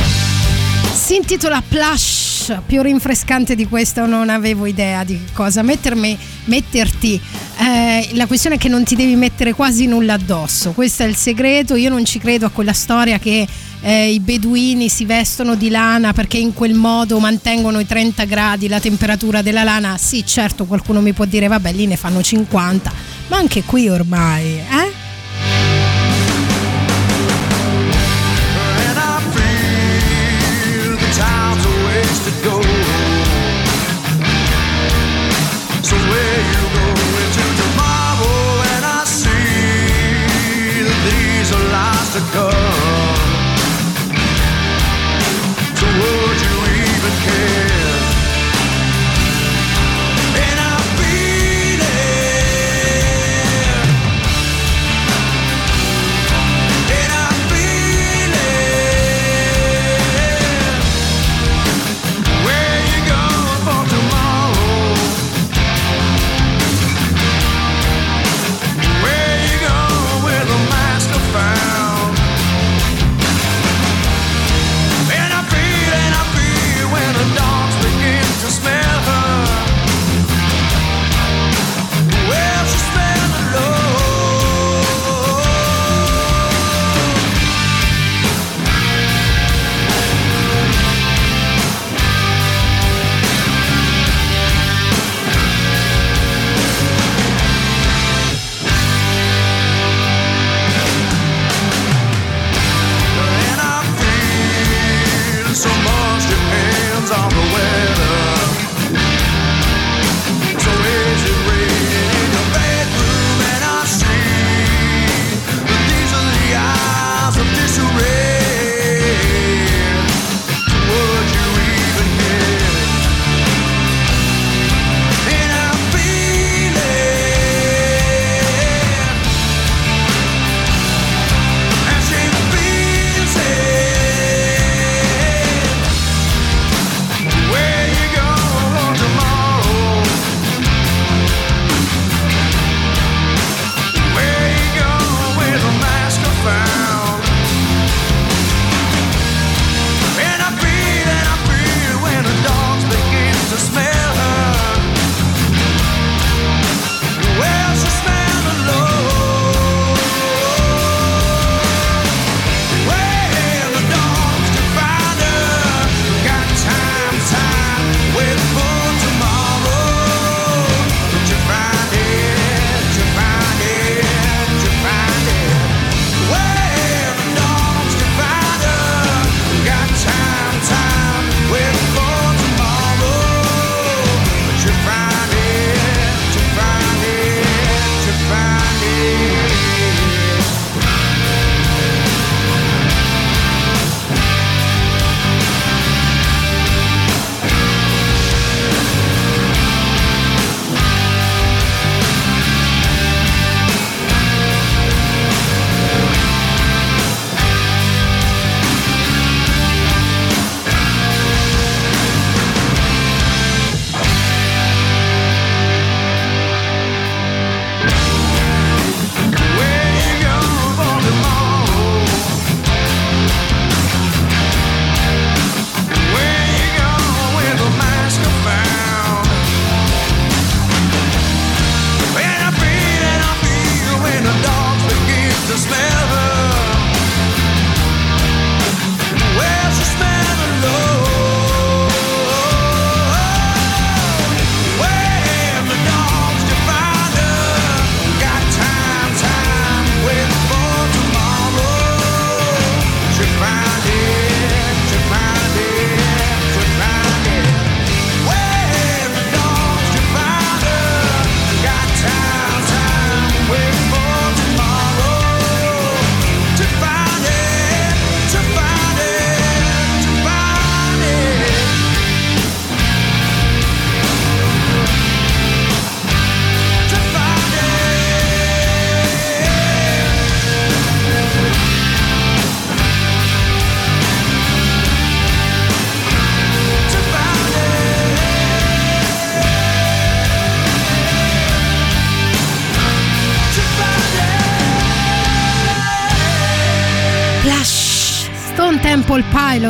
Si 0.92 1.16
intitola 1.16 1.62
Plush, 1.68 2.58
più 2.66 2.82
rinfrescante 2.82 3.54
di 3.54 3.68
questo 3.68 4.08
non 4.08 4.30
avevo 4.30 4.66
idea 4.66 5.04
di 5.04 5.20
cosa 5.34 5.62
mettermi, 5.62 6.18
metterti. 6.46 7.22
Eh, 7.58 8.10
la 8.14 8.26
questione 8.26 8.56
è 8.56 8.58
che 8.58 8.70
non 8.70 8.84
ti 8.84 8.96
devi 8.96 9.16
mettere 9.16 9.54
quasi 9.54 9.86
nulla 9.86 10.14
addosso, 10.14 10.72
questo 10.72 11.04
è 11.04 11.06
il 11.06 11.16
segreto. 11.16 11.76
Io 11.76 11.90
non 11.90 12.06
ci 12.06 12.18
credo 12.18 12.48
a 12.48 12.50
quella 12.50 12.74
storia 12.74 13.20
che 13.20 13.48
eh, 13.82 14.12
i 14.12 14.20
beduini 14.20 14.90
si 14.90 15.06
vestono 15.06 15.54
di 15.54 15.70
lana 15.70 16.12
perché 16.12 16.38
in 16.38 16.54
quel 16.54 16.74
modo 16.74 17.20
mantengono 17.20 17.80
i 17.80 17.86
30 17.86 18.24
gradi, 18.24 18.68
la 18.68 18.80
temperatura 18.80 19.44
della 19.44 19.64
lana. 19.64 19.98
Sì, 19.98 20.26
certo, 20.26 20.66
qualcuno 20.66 21.02
mi 21.02 21.14
può 21.14 21.26
dire, 21.26 21.48
vabbè, 21.48 21.72
lì 21.72 21.86
ne 21.86 21.98
fanno 21.98 22.24
50, 22.24 22.92
ma 23.28 23.38
anche 23.38 23.64
qui 23.64 23.90
ormai, 23.90 24.58
eh? 24.58 24.95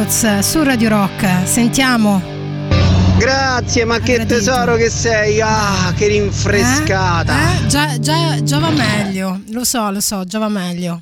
Pilots 0.05 0.39
su 0.39 0.61
Radio 0.61 0.89
Rock. 0.89 1.47
Sentiamo. 1.47 2.21
Grazie, 3.17 3.85
ma 3.85 3.99
che 3.99 4.23
tesoro 4.27 4.75
che 4.75 4.89
sei! 4.89 5.41
Ah, 5.41 5.91
che 5.95 6.07
rinfrescata! 6.07 7.33
Eh? 7.33 7.63
Eh? 7.63 7.67
Già, 7.67 7.99
già, 7.99 8.43
già 8.43 8.59
va 8.59 8.69
meglio. 8.69 9.41
Lo 9.49 9.63
so, 9.63 9.89
lo 9.89 10.01
so, 10.01 10.23
già 10.23 10.37
va 10.37 10.47
meglio. 10.47 11.01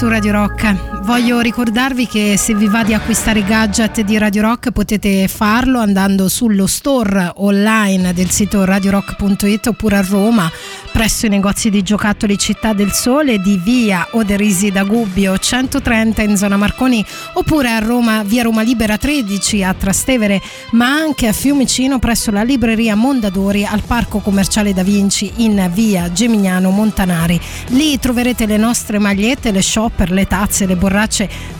Su 0.00 0.08
Radio 0.08 0.32
Rock. 0.32 0.89
Voglio 1.10 1.40
ricordarvi 1.40 2.06
che 2.06 2.36
se 2.38 2.54
vi 2.54 2.68
va 2.68 2.84
di 2.84 2.94
acquistare 2.94 3.42
gadget 3.42 4.02
di 4.02 4.16
Radio 4.16 4.42
Rock 4.42 4.70
potete 4.70 5.26
farlo 5.26 5.80
andando 5.80 6.28
sullo 6.28 6.68
store 6.68 7.32
online 7.34 8.14
del 8.14 8.30
sito 8.30 8.64
radiorock.it 8.64 9.66
oppure 9.66 9.96
a 9.96 10.02
Roma 10.08 10.48
presso 10.92 11.26
i 11.26 11.28
negozi 11.28 11.68
di 11.68 11.82
giocattoli 11.82 12.38
Città 12.38 12.74
del 12.74 12.92
Sole 12.92 13.40
di 13.40 13.60
via 13.60 14.06
Oderisi 14.12 14.70
da 14.70 14.84
Gubbio 14.84 15.36
130 15.36 16.22
in 16.22 16.36
zona 16.36 16.56
Marconi 16.56 17.04
oppure 17.32 17.70
a 17.70 17.80
Roma 17.80 18.22
via 18.22 18.44
Roma 18.44 18.62
Libera 18.62 18.96
13 18.96 19.64
a 19.64 19.74
Trastevere 19.74 20.40
ma 20.72 20.92
anche 20.92 21.26
a 21.26 21.32
Fiumicino 21.32 21.98
presso 21.98 22.30
la 22.30 22.44
libreria 22.44 22.94
Mondadori 22.94 23.64
al 23.64 23.82
Parco 23.84 24.20
Commerciale 24.20 24.72
Da 24.72 24.84
Vinci 24.84 25.32
in 25.38 25.70
via 25.74 26.12
Gemignano 26.12 26.70
Montanari. 26.70 27.40
Lì 27.68 27.98
troverete 27.98 28.46
le 28.46 28.56
nostre 28.56 29.00
magliette, 29.00 29.50
le 29.50 29.62
shopper, 29.62 30.12
le 30.12 30.26
tazze, 30.26 30.66
le 30.66 30.76
borracce, 30.76 30.98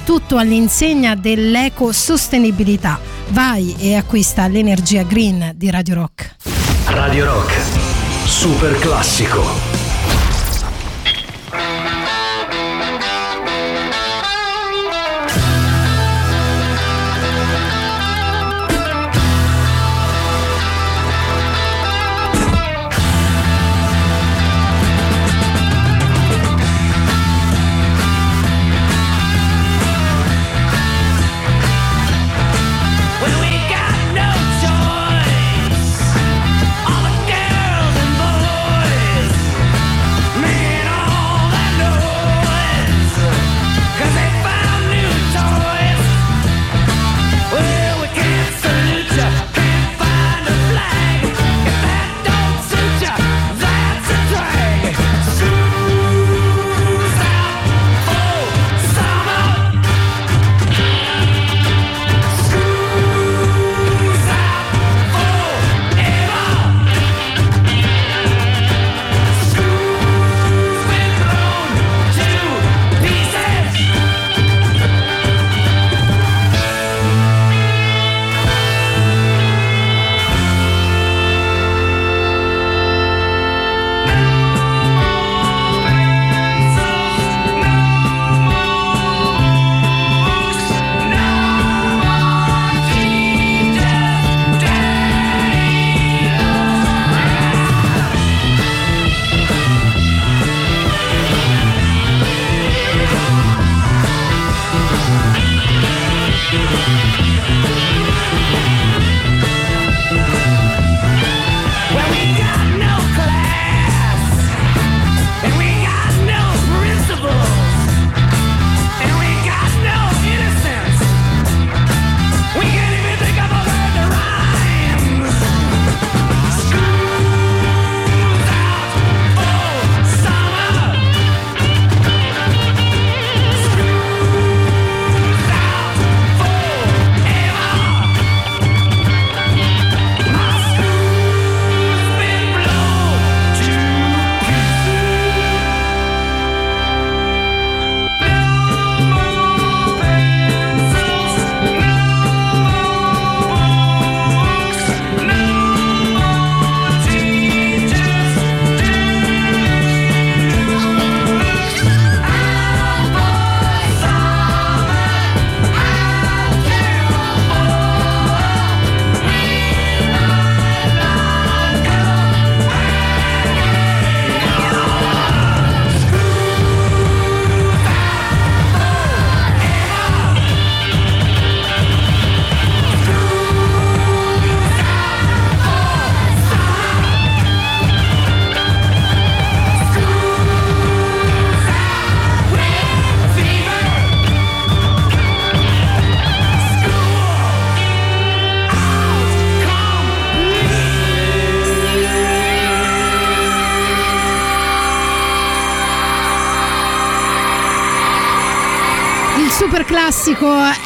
tutto 0.04 0.36
all'insegna 0.36 1.14
dell'ecosostenibilità. 1.14 2.98
Vai 3.28 3.74
e 3.78 3.94
acquista 3.94 4.46
l'energia 4.48 5.02
green 5.02 5.52
di 5.54 5.70
Radio 5.70 5.94
Rock. 5.94 6.36
Radio 6.86 7.24
Rock. 7.24 7.54
Super 8.24 8.78
classico. 8.78 9.89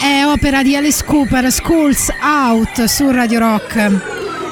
È 0.01 0.25
opera 0.27 0.63
di 0.63 0.77
Alice 0.77 1.05
Cooper, 1.05 1.51
Schools 1.51 2.09
Out 2.23 2.85
su 2.85 3.11
Radio 3.11 3.39
Rock. 3.39 3.77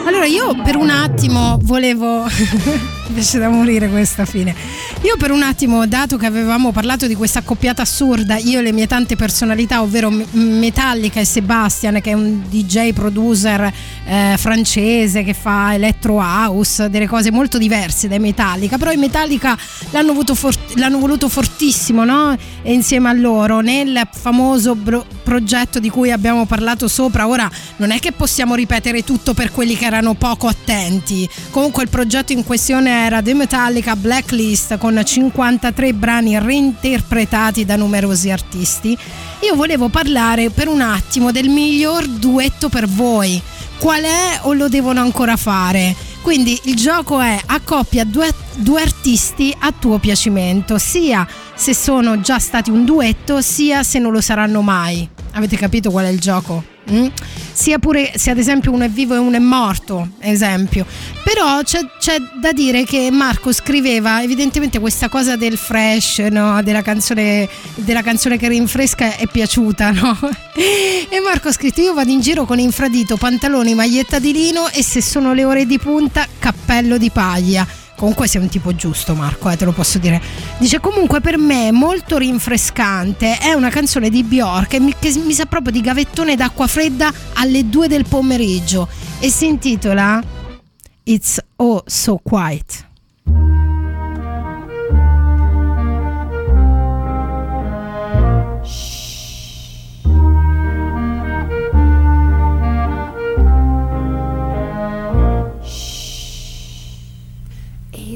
Allora 0.05 0.27
io 0.27 0.61
per 0.63 0.77
un 0.77 0.91
attimo 0.91 1.59
volevo... 1.63 2.27
invece 3.13 3.39
da 3.39 3.49
morire 3.49 3.89
questa 3.89 4.25
fine. 4.25 4.55
Io 5.03 5.17
per 5.19 5.31
un 5.31 5.43
attimo, 5.43 5.87
dato 5.87 6.17
che 6.17 6.27
avevamo 6.27 6.73
parlato 6.73 7.07
di 7.07 7.15
questa 7.15 7.41
accoppiata 7.41 7.83
assurda, 7.83 8.39
io 8.39 8.59
e 8.59 8.63
le 8.63 8.73
mie 8.73 8.87
tante 8.87 9.17
personalità, 9.17 9.83
ovvero 9.83 10.11
Metallica 10.31 11.21
e 11.21 11.27
Sebastian, 11.27 12.01
che 12.01 12.11
è 12.11 12.15
un 12.15 12.43
DJ 12.49 12.93
producer 12.93 13.71
eh, 14.13 14.37
francese 14.37 15.23
che 15.23 15.33
fa 15.33 15.73
electro 15.73 16.21
house, 16.21 16.91
delle 16.91 17.07
cose 17.07 17.31
molto 17.31 17.57
diverse 17.57 18.09
dai 18.09 18.19
Metallica, 18.19 18.77
però 18.77 18.91
i 18.91 18.99
Metallica 18.99 19.57
l'hanno, 19.91 20.15
fort- 20.35 20.75
l'hanno 20.75 20.99
voluto 20.99 21.31
fortissimo, 21.31 22.05
no? 22.05 22.37
Insieme 22.65 23.09
a 23.09 23.13
loro 23.15 23.61
nel 23.61 24.07
famoso 24.13 24.75
bro- 24.75 25.07
progetto 25.23 25.79
di 25.79 25.89
cui 25.89 26.11
abbiamo 26.11 26.45
parlato 26.45 26.89
sopra, 26.89 27.27
ora 27.27 27.51
non 27.77 27.91
è 27.91 27.99
che 28.01 28.13
possiamo 28.13 28.55
ripetere 28.55 29.03
tutto 29.03 29.33
per 29.33 29.51
quelli 29.51 29.77
che 29.77 29.87
erano 29.87 30.13
poco 30.13 30.47
attenti. 30.47 31.27
Comunque 31.49 31.85
il 31.85 31.89
progetto 31.89 32.33
in 32.33 32.45
questione 32.45 33.07
era 33.07 33.23
The 33.23 33.33
Metallica 33.33 33.97
Blacklist 33.97 34.77
con 34.77 35.01
53 35.03 35.95
brani 35.95 36.39
reinterpretati 36.39 37.65
da 37.65 37.77
numerosi 37.77 38.31
artisti. 38.31 38.95
Io 39.41 39.55
volevo 39.55 39.89
parlare 39.89 40.51
per 40.51 40.69
un 40.69 40.83
attimo 40.83 41.33
del 41.33 41.49
miglior 41.49 42.07
duetto 42.07 42.69
per 42.69 42.87
voi. 42.87 43.41
Qual 43.83 44.05
è 44.05 44.39
o 44.43 44.53
lo 44.53 44.69
devono 44.69 45.01
ancora 45.01 45.37
fare? 45.37 45.97
Quindi 46.23 46.57
il 46.67 46.77
gioco 46.77 47.19
è 47.19 47.37
accoppia 47.47 48.05
due, 48.05 48.33
due 48.55 48.81
artisti 48.81 49.53
a 49.59 49.73
tuo 49.77 49.99
piacimento, 49.99 50.79
sia 50.79 51.27
se 51.57 51.75
sono 51.75 52.21
già 52.21 52.39
stati 52.39 52.71
un 52.71 52.85
duetto, 52.85 53.41
sia 53.41 53.83
se 53.83 53.99
non 53.99 54.13
lo 54.13 54.21
saranno 54.21 54.63
mai. 54.63 55.11
Avete 55.33 55.57
capito 55.57 55.91
qual 55.91 56.05
è 56.05 56.11
il 56.11 56.21
gioco? 56.21 56.72
Mm? 56.91 57.07
Sia 57.53 57.79
pure 57.79 58.13
se 58.17 58.31
ad 58.31 58.39
esempio 58.39 58.73
uno 58.73 58.85
è 58.85 58.89
vivo 58.89 59.15
e 59.15 59.19
uno 59.19 59.37
è 59.37 59.41
morto, 59.41 60.11
esempio. 60.19 60.85
Però 61.23 61.63
c'è, 61.63 61.81
c'è, 61.99 62.17
da 62.41 62.53
dire 62.53 62.85
che 62.85 63.11
Marco 63.11 63.53
scriveva 63.53 64.23
evidentemente 64.23 64.81
questa 64.81 65.09
cosa 65.09 65.37
del 65.37 65.57
fresh, 65.57 66.19
no? 66.31 66.63
della, 66.63 66.83
canzone, 66.83 67.49
della 67.77 68.03
canzone 68.03 68.37
che 68.37 68.49
rinfresca 68.49 69.17
è 69.17 69.27
piaciuta, 69.27 69.91
no? 69.91 70.19
E 71.13 71.21
Marco 71.21 71.49
ha 71.49 71.53
scritto: 71.53 71.81
Io 71.81 71.95
vado 71.95 72.11
in 72.11 72.21
giro 72.21 72.45
con 72.45 72.59
infradito, 72.59 73.17
pantaloni, 73.17 73.75
maglietta 73.75 74.19
di 74.19 74.33
lino 74.33 74.69
e 74.71 74.83
se 74.83 75.03
sono 75.03 75.35
le 75.35 75.45
ore 75.45 75.67
di 75.67 75.79
punta, 75.79 76.27
cappello 76.39 76.97
di 76.97 77.11
paglia 77.11 77.67
Comunque 78.03 78.27
sei 78.27 78.41
un 78.41 78.49
tipo 78.49 78.75
giusto 78.75 79.15
Marco, 79.15 79.49
eh, 79.49 79.57
te 79.57 79.65
lo 79.65 79.71
posso 79.71 80.01
dire. 80.01 80.21
Dice 80.59 80.81
comunque 80.81 81.21
per 81.21 81.39
me 81.39 81.69
è 81.69 81.71
molto 81.71 82.19
rinfrescante, 82.19 83.39
è 83.39 83.53
una 83.53 83.69
canzone 83.69 84.11
di 84.11 84.25
Bjork 84.25 84.71
che 84.71 84.81
mi, 84.81 84.93
che 84.99 85.15
mi 85.25 85.33
sa 85.33 85.47
proprio 85.47 85.71
di 85.71 85.81
gavettone 85.81 86.35
d'acqua 86.35 86.67
fredda 86.67 87.13
alle 87.35 87.69
2 87.69 87.87
del 87.87 88.05
pomeriggio 88.09 88.89
e 89.21 89.31
si 89.31 89.47
intitola 89.47 90.21
It's 91.05 91.41
Oh 91.55 91.85
So 91.87 92.19
Quiet. 92.21 92.91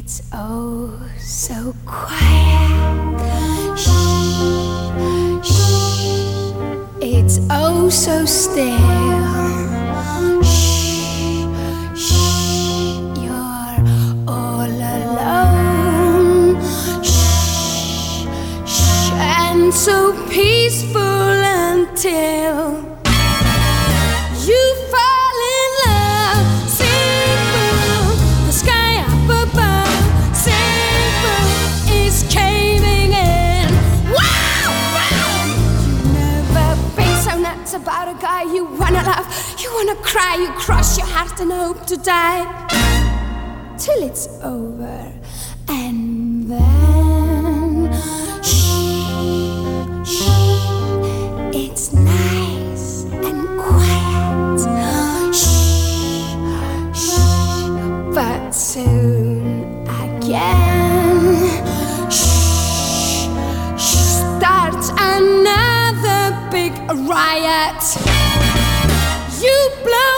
It's 0.09 0.23
oh 0.33 0.97
so 1.19 1.75
quiet. 1.85 3.19
Shh, 3.77 3.91
shh. 5.43 6.55
It's 7.01 7.41
oh 7.51 7.89
so 7.91 8.25
still. 8.25 8.79
Shh, 10.45 11.43
shh. 11.99 13.03
You're 13.19 13.83
all 14.29 14.71
alone. 14.95 16.55
Shh, 17.03 18.27
shh. 18.65 19.11
And 19.11 19.75
so 19.75 20.15
peaceful 20.31 21.03
until. 21.03 22.46
Wanna 39.77 39.95
cry, 39.97 40.37
you 40.37 40.51
cross 40.53 40.97
your 40.97 41.07
heart 41.07 41.39
and 41.39 41.53
hope 41.53 41.85
to 41.85 41.99
die 41.99 42.45
till 43.77 44.03
it's 44.03 44.27
over, 44.43 45.13
and 45.69 46.51
then 46.51 47.93
shh, 48.43 48.73
shh, 50.13 50.29
it's 51.55 51.93
nice 51.93 53.05
and 53.27 53.47
quiet. 53.61 54.61
Shh, 55.35 56.39
shh, 56.95 57.19
but 58.15 58.53
soon 58.53 59.87
again. 60.05 61.51
Shh, 62.11 63.29
shh, 63.77 63.99
starts 64.39 64.89
another 64.97 66.49
big 66.51 66.73
riot. 67.07 68.16
You 69.87 69.93
blow 69.93 70.16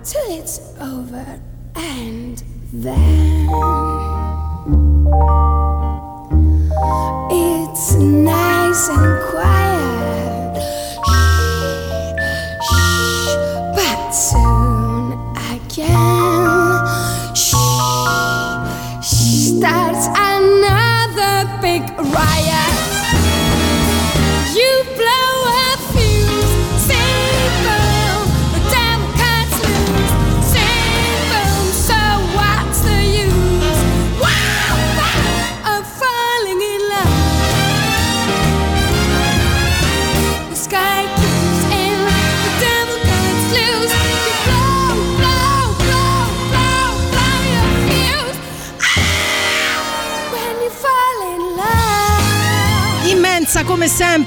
Till 0.06 0.40
it's 0.40 0.62
over, 0.80 1.42
and 1.76 2.42
then 2.72 3.50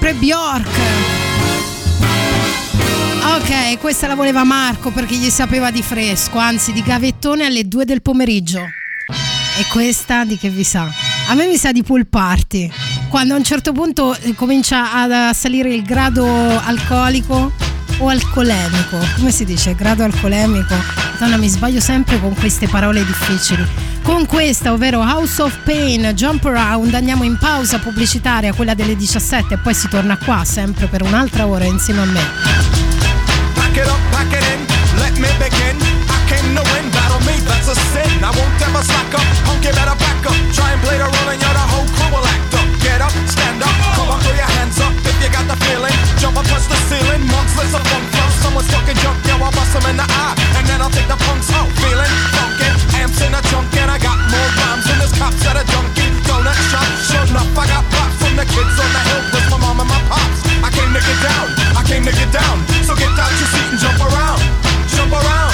sempre 0.04 0.14
Bjork. 0.14 0.68
Ok, 3.36 3.78
questa 3.78 4.06
la 4.06 4.14
voleva 4.14 4.44
Marco 4.44 4.90
perché 4.90 5.16
gli 5.16 5.30
sapeva 5.30 5.70
di 5.70 5.82
fresco, 5.82 6.36
anzi 6.36 6.72
di 6.72 6.82
gavettone 6.82 7.46
alle 7.46 7.66
2 7.66 7.86
del 7.86 8.02
pomeriggio. 8.02 8.58
E 8.58 9.64
questa 9.70 10.24
di 10.24 10.36
che 10.36 10.50
vi 10.50 10.62
sa? 10.62 10.86
A 11.28 11.34
me 11.34 11.46
mi 11.46 11.56
sa 11.56 11.72
di 11.72 11.82
pool 11.82 12.06
party. 12.06 12.70
Quando 13.08 13.32
a 13.32 13.38
un 13.38 13.44
certo 13.44 13.72
punto 13.72 14.14
eh, 14.14 14.34
comincia 14.34 14.92
a 14.92 15.32
salire 15.32 15.72
il 15.72 15.82
grado 15.82 16.26
alcolico 16.26 17.52
o 17.98 18.08
alcolemico. 18.08 18.98
Come 19.16 19.30
si 19.30 19.46
dice? 19.46 19.74
Grado 19.74 20.04
alcolemico. 20.04 20.74
Madonna, 21.12 21.38
mi 21.38 21.48
sbaglio 21.48 21.80
sempre 21.80 22.20
con 22.20 22.34
queste 22.34 22.68
parole 22.68 23.06
difficili. 23.06 23.83
Con 24.04 24.26
questa, 24.26 24.70
ovvero 24.70 25.00
House 25.00 25.40
of 25.40 25.58
Pain, 25.64 26.12
Jump 26.14 26.44
Around, 26.44 26.92
andiamo 26.92 27.24
in 27.24 27.38
pausa 27.38 27.78
pubblicitaria, 27.78 28.52
quella 28.52 28.74
delle 28.74 28.96
17 28.96 29.54
e 29.54 29.58
poi 29.58 29.72
si 29.72 29.88
torna 29.88 30.18
qua 30.18 30.44
sempre 30.44 30.86
per 30.88 31.02
un'altra 31.02 31.46
ora 31.46 31.64
insieme 31.64 32.02
a 32.02 32.04
me. 32.04 32.20
Pack 33.54 33.76
it 33.76 33.86
up, 33.86 33.98
pack 34.10 34.30
it 34.30 34.44
in, 34.52 34.66
let 34.98 35.16
me 35.16 35.28
begin. 35.38 35.80
I 35.80 36.28
came 36.28 36.54
to 36.54 36.62
win, 36.72 36.90
battle 36.90 37.18
me, 37.24 37.40
that's 37.44 37.68
a 37.68 37.74
sin. 37.74 38.22
I 38.22 38.30
won't 38.36 38.62
ever 38.62 38.84
slack 38.84 39.14
up, 39.14 39.24
punk, 39.44 39.64
you 39.64 39.72
better 39.72 39.96
back 39.96 40.26
up. 40.26 40.36
Try 40.52 40.72
and 40.72 40.80
play 40.82 40.98
the 40.98 41.04
role 41.04 41.28
and 41.32 41.40
you're 41.40 41.56
the 41.56 41.66
whole 41.72 41.88
crew 41.96 42.10
will 42.12 42.26
act 42.28 42.54
up. 42.54 42.68
Get 42.82 43.00
up, 43.00 43.12
stand 43.26 43.62
up, 43.62 43.74
come 43.96 44.10
on, 44.10 44.20
throw 44.20 44.34
your 44.36 44.44
hands 44.44 44.63
you 45.24 45.32
got 45.32 45.48
the 45.48 45.56
feeling. 45.64 45.96
Jump 46.20 46.36
up, 46.36 46.44
touch 46.44 46.68
the 46.68 46.76
ceiling, 46.84 47.24
monks, 47.32 47.56
let's 47.56 47.72
a 47.72 47.80
funk 47.88 48.04
flow. 48.12 48.28
Someone's 48.44 48.68
talking 48.68 48.96
junk, 49.00 49.16
yo, 49.24 49.40
I'll 49.40 49.48
bust 49.56 49.72
them 49.72 49.88
in 49.88 49.96
the 49.96 50.04
eye. 50.04 50.36
And 50.60 50.68
then 50.68 50.84
I'll 50.84 50.92
take 50.92 51.08
the 51.08 51.16
punks 51.16 51.48
out, 51.56 51.68
feeling 51.80 52.12
funky. 52.36 52.68
Amps 53.00 53.24
in 53.24 53.32
a 53.32 53.40
trunk 53.48 53.72
and 53.80 53.88
I 53.88 53.96
got 53.96 54.20
more 54.28 54.50
rhymes 54.60 54.84
than 54.84 55.00
this 55.00 55.16
cops 55.16 55.40
at 55.48 55.56
a 55.56 55.64
Dunkin' 55.64 56.12
Donut 56.28 56.58
shop. 56.68 56.84
Sure 57.08 57.24
enough, 57.24 57.48
I 57.56 57.64
got 57.64 57.82
props 57.88 58.20
from 58.20 58.36
the 58.36 58.44
kids 58.44 58.76
on 58.76 58.90
the 58.92 59.02
hill 59.08 59.24
with 59.32 59.46
my 59.48 59.58
mom 59.64 59.80
and 59.80 59.88
my 59.88 60.00
pops. 60.12 60.44
I 60.60 60.68
came 60.68 60.92
to 60.92 61.00
get 61.00 61.18
down, 61.24 61.46
I 61.72 61.82
came 61.88 62.04
to 62.04 62.12
get 62.12 62.28
down. 62.28 62.60
So 62.84 62.92
get 62.92 63.08
out 63.16 63.32
your 63.32 63.48
seat 63.48 63.68
and 63.72 63.80
jump 63.80 64.00
around, 64.04 64.40
jump 64.92 65.12
around, 65.16 65.53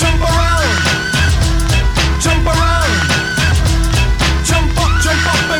jump 0.00 0.22
around, 0.22 0.76
jump 2.22 2.46
around, 2.46 2.92
jump 4.46 4.80
up, 4.80 5.02
jump 5.02 5.26
up 5.28 5.59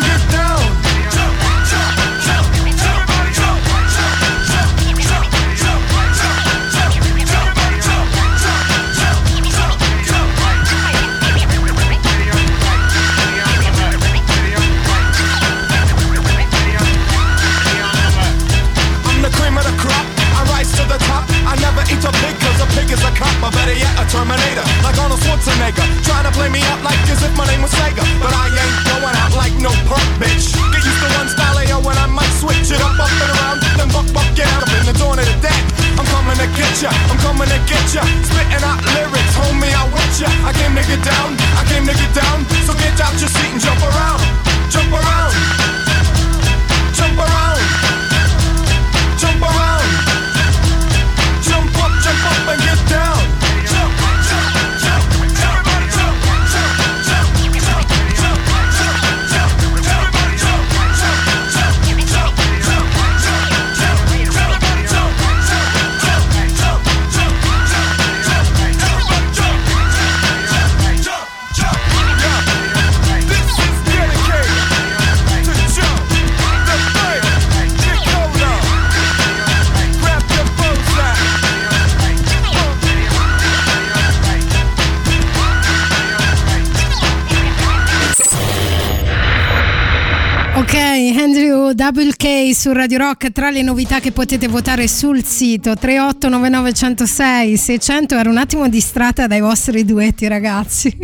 su 92.61 92.72
Radio 92.74 92.98
Rock 92.98 93.32
tra 93.32 93.48
le 93.48 93.62
novità 93.62 94.00
che 94.00 94.12
potete 94.12 94.46
votare 94.46 94.86
sul 94.86 95.24
sito 95.24 95.70
3899106 95.70 97.54
600 97.54 98.18
ero 98.18 98.28
un 98.28 98.36
attimo 98.36 98.68
distratta 98.68 99.26
dai 99.26 99.40
vostri 99.40 99.82
duetti 99.86 100.28
ragazzi. 100.28 100.94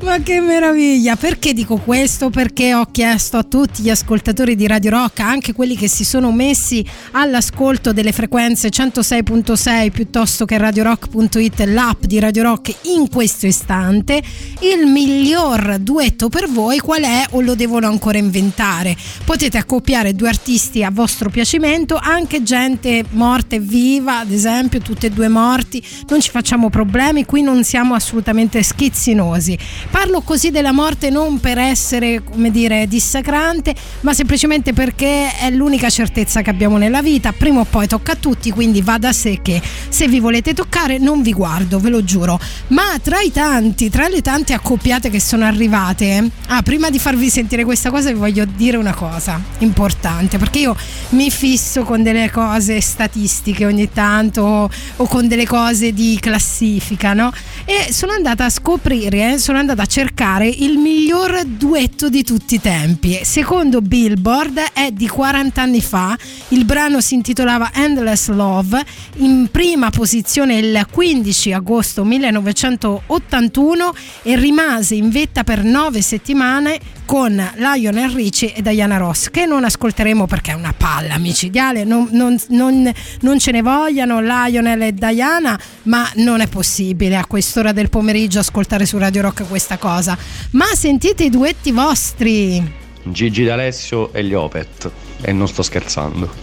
Ma 0.00 0.20
che 0.20 0.40
meraviglia! 0.40 1.16
Perché 1.16 1.52
dico 1.52 1.76
questo? 1.76 2.30
Perché 2.30 2.74
ho 2.74 2.86
chiesto 2.90 3.36
a 3.36 3.42
tutti 3.42 3.82
gli 3.82 3.90
ascoltatori 3.90 4.54
di 4.54 4.66
Radio 4.66 4.90
Rock, 4.90 5.20
anche 5.20 5.52
quelli 5.52 5.76
che 5.76 5.88
si 5.88 6.04
sono 6.04 6.30
messi 6.30 6.84
all'ascolto 7.12 7.92
delle 7.92 8.12
frequenze 8.12 8.68
106.6 8.68 9.90
piuttosto 9.90 10.44
che 10.44 10.58
radiorock.it, 10.58 11.60
l'app 11.66 12.04
di 12.04 12.18
Radio 12.18 12.42
Rock 12.44 12.74
in 12.84 13.08
questo 13.08 13.46
istante, 13.46 14.22
il 14.60 14.86
miglior 14.86 15.78
duetto 15.78 16.28
per 16.28 16.48
voi 16.48 16.78
qual 16.78 17.02
è 17.02 17.24
o 17.30 17.40
lo 17.40 17.54
devono 17.54 17.86
ancora 17.86 18.18
inventare? 18.18 18.96
Potete 19.24 19.58
accoppiare 19.58 20.14
due 20.14 20.28
artisti 20.28 20.84
a 20.84 20.90
vostro 20.90 21.30
piacimento, 21.30 21.98
anche 22.00 22.42
gente 22.42 23.04
morta 23.10 23.56
e 23.56 23.60
viva, 23.60 24.18
ad 24.18 24.30
esempio, 24.30 24.80
tutte 24.80 25.06
e 25.08 25.10
due 25.10 25.28
morti, 25.28 25.82
non 26.08 26.20
ci 26.20 26.30
facciamo 26.30 26.70
problemi, 26.70 27.24
qui 27.24 27.42
non 27.42 27.64
siamo 27.64 27.94
assolutamente 27.94 28.62
schizzinosi. 28.62 29.58
Parlo 29.90 30.20
così 30.20 30.50
della 30.50 30.72
morte 30.72 31.10
non 31.10 31.40
per 31.40 31.58
essere, 31.58 32.22
come 32.22 32.50
dire, 32.50 32.86
dissacrante, 32.86 33.74
ma 34.00 34.12
semplicemente 34.12 34.72
perché 34.72 35.36
è 35.36 35.50
l'unica 35.50 35.90
certezza 35.90 36.42
che 36.42 36.50
abbiamo 36.50 36.78
nella 36.78 37.02
vita. 37.02 37.32
Prima 37.32 37.60
o 37.60 37.64
poi 37.64 37.86
tocca 37.86 38.12
a 38.12 38.16
tutti, 38.16 38.50
quindi 38.50 38.80
va 38.80 38.98
da 38.98 39.12
sé 39.12 39.40
che 39.42 39.60
se 39.88 40.08
vi 40.08 40.20
volete 40.20 40.54
toccare 40.54 40.98
non 40.98 41.22
vi 41.22 41.32
guardo, 41.32 41.78
ve 41.78 41.90
lo 41.90 42.04
giuro. 42.04 42.38
Ma 42.68 42.98
tra 43.02 43.20
i 43.20 43.32
tanti, 43.32 43.90
tra 43.90 44.08
le 44.08 44.22
tante 44.22 44.52
accoppiate 44.52 45.10
che 45.10 45.20
sono 45.20 45.44
arrivate, 45.44 46.30
ah, 46.48 46.62
prima 46.62 46.90
di 46.90 46.98
farvi 46.98 47.28
sentire 47.28 47.64
questa 47.64 47.90
cosa 47.90 48.10
vi 48.10 48.18
voglio 48.18 48.44
dire 48.44 48.76
una 48.76 48.94
cosa 48.94 49.40
importante, 49.58 50.38
perché 50.38 50.60
io 50.60 50.76
mi 51.10 51.30
fisso 51.30 51.82
con 51.82 52.02
delle 52.02 52.30
cose 52.30 52.80
statistiche 52.80 53.66
ogni 53.66 53.90
tanto 53.92 54.70
o 54.96 55.06
con 55.06 55.28
delle 55.28 55.46
cose 55.46 55.92
di 55.92 56.18
classifica, 56.20 57.14
no? 57.14 57.32
E 57.64 57.92
sono 57.92 58.12
andata 58.12 58.44
a 58.44 58.50
scoprire 58.50 59.18
serie 59.18 59.38
sono 59.38 59.58
andata 59.58 59.67
a 59.76 59.86
cercare 59.86 60.48
il 60.48 60.78
miglior 60.78 61.44
duetto 61.44 62.08
di 62.08 62.24
tutti 62.24 62.54
i 62.54 62.60
tempi. 62.60 63.20
Secondo 63.22 63.80
Billboard 63.80 64.58
è 64.72 64.90
di 64.90 65.06
40 65.06 65.60
anni 65.60 65.80
fa, 65.80 66.16
il 66.48 66.64
brano 66.64 67.00
si 67.00 67.14
intitolava 67.14 67.70
Endless 67.74 68.28
Love, 68.28 68.84
in 69.16 69.48
prima 69.50 69.90
posizione 69.90 70.56
il 70.58 70.86
15 70.90 71.52
agosto 71.52 72.04
1981 72.04 73.94
e 74.22 74.36
rimase 74.36 74.94
in 74.94 75.10
vetta 75.10 75.44
per 75.44 75.62
9 75.62 76.00
settimane 76.00 76.78
con 77.08 77.42
Lionel 77.56 78.10
Richie 78.10 78.52
e 78.52 78.60
Diana 78.60 78.98
Ross 78.98 79.30
che 79.30 79.46
non 79.46 79.64
ascolteremo 79.64 80.26
perché 80.26 80.50
è 80.50 80.54
una 80.54 80.74
palla 80.76 81.16
micidiale 81.16 81.84
non, 81.84 82.06
non- 82.12 82.38
non- 82.48 82.92
non 83.22 83.38
ce 83.38 83.50
ne 83.50 83.62
vogliano 83.62 84.20
Lionel 84.20 84.82
e 84.82 84.92
Diana 84.92 85.58
ma 85.84 86.06
non 86.16 86.42
è 86.42 86.48
possibile 86.48 87.16
a 87.16 87.24
quest'ora 87.24 87.72
del 87.72 87.88
pomeriggio 87.88 88.40
ascoltare 88.40 88.84
su 88.84 88.98
Radio 88.98 89.22
Rock 89.22 89.48
questa 89.48 89.78
cosa 89.78 90.18
ma 90.50 90.66
sentite 90.74 91.24
i 91.24 91.30
duetti 91.30 91.72
vostri 91.72 92.72
Gigi 93.04 93.44
D'Alessio 93.44 94.12
e 94.12 94.22
gli 94.22 94.34
Opet. 94.34 94.90
E 95.22 95.32
non 95.32 95.48
sto 95.48 95.62
scherzando. 95.62 96.28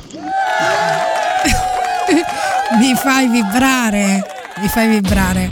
mi 2.80 2.96
fai 2.96 3.28
vibrare 3.30 4.26
mi 4.62 4.68
fai 4.68 4.88
vibrare 4.88 5.50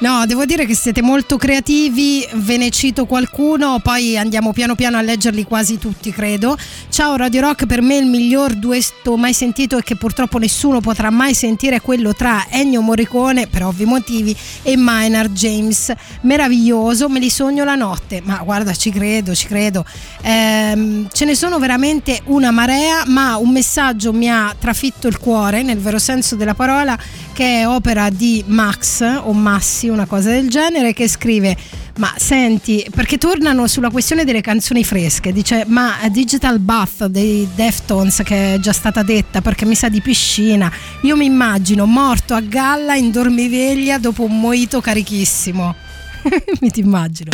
No, 0.00 0.24
devo 0.24 0.46
dire 0.46 0.64
che 0.64 0.74
siete 0.74 1.02
molto 1.02 1.36
creativi, 1.36 2.26
ve 2.32 2.56
ne 2.56 2.70
cito 2.70 3.04
qualcuno, 3.04 3.80
poi 3.80 4.16
andiamo 4.16 4.50
piano 4.50 4.74
piano 4.74 4.96
a 4.96 5.02
leggerli 5.02 5.44
quasi 5.44 5.76
tutti, 5.76 6.10
credo. 6.10 6.56
Ciao 6.88 7.16
Radio 7.16 7.42
Rock, 7.42 7.66
per 7.66 7.82
me 7.82 7.98
il 7.98 8.06
miglior 8.06 8.54
duetto 8.54 9.18
mai 9.18 9.34
sentito 9.34 9.76
e 9.76 9.82
che 9.82 9.96
purtroppo 9.96 10.38
nessuno 10.38 10.80
potrà 10.80 11.10
mai 11.10 11.34
sentire 11.34 11.76
è 11.76 11.80
quello 11.82 12.14
tra 12.14 12.46
Ennio 12.48 12.80
Morricone, 12.80 13.46
per 13.46 13.62
ovvi 13.62 13.84
motivi, 13.84 14.34
e 14.62 14.74
Maynard 14.74 15.34
James. 15.34 15.92
Meraviglioso, 16.22 17.10
me 17.10 17.18
li 17.18 17.28
sogno 17.28 17.64
la 17.64 17.74
notte. 17.74 18.22
Ma 18.24 18.40
guarda, 18.42 18.72
ci 18.72 18.90
credo, 18.90 19.34
ci 19.34 19.48
credo. 19.48 19.84
Ehm, 20.22 21.08
ce 21.12 21.26
ne 21.26 21.34
sono 21.34 21.58
veramente 21.58 22.22
una 22.24 22.50
marea, 22.50 23.02
ma 23.04 23.36
un 23.36 23.50
messaggio 23.50 24.14
mi 24.14 24.30
ha 24.30 24.56
trafitto 24.58 25.08
il 25.08 25.18
cuore, 25.18 25.62
nel 25.62 25.78
vero 25.78 25.98
senso 25.98 26.36
della 26.36 26.54
parola, 26.54 26.98
che 27.40 27.60
è 27.60 27.66
opera 27.66 28.10
di 28.10 28.44
Max 28.48 29.00
o 29.00 29.32
Massi, 29.32 29.88
una 29.88 30.04
cosa 30.04 30.28
del 30.28 30.50
genere, 30.50 30.92
che 30.92 31.08
scrive: 31.08 31.56
Ma 31.96 32.12
senti, 32.18 32.86
perché 32.94 33.16
tornano 33.16 33.66
sulla 33.66 33.88
questione 33.88 34.24
delle 34.24 34.42
canzoni 34.42 34.84
fresche, 34.84 35.32
dice: 35.32 35.64
Ma 35.66 35.94
Digital 36.10 36.58
Bath 36.58 37.06
dei 37.06 37.48
Deftones, 37.54 38.20
che 38.26 38.56
è 38.56 38.58
già 38.58 38.74
stata 38.74 39.02
detta 39.02 39.40
perché 39.40 39.64
mi 39.64 39.74
sa 39.74 39.88
di 39.88 40.02
piscina, 40.02 40.70
io 41.00 41.16
mi 41.16 41.24
immagino 41.24 41.86
morto 41.86 42.34
a 42.34 42.42
galla 42.42 42.94
in 42.94 43.10
dormiveglia 43.10 43.96
dopo 43.96 44.22
un 44.22 44.38
moito 44.38 44.82
carichissimo. 44.82 45.74
mi 46.60 46.68
ti 46.68 46.80
immagino. 46.80 47.30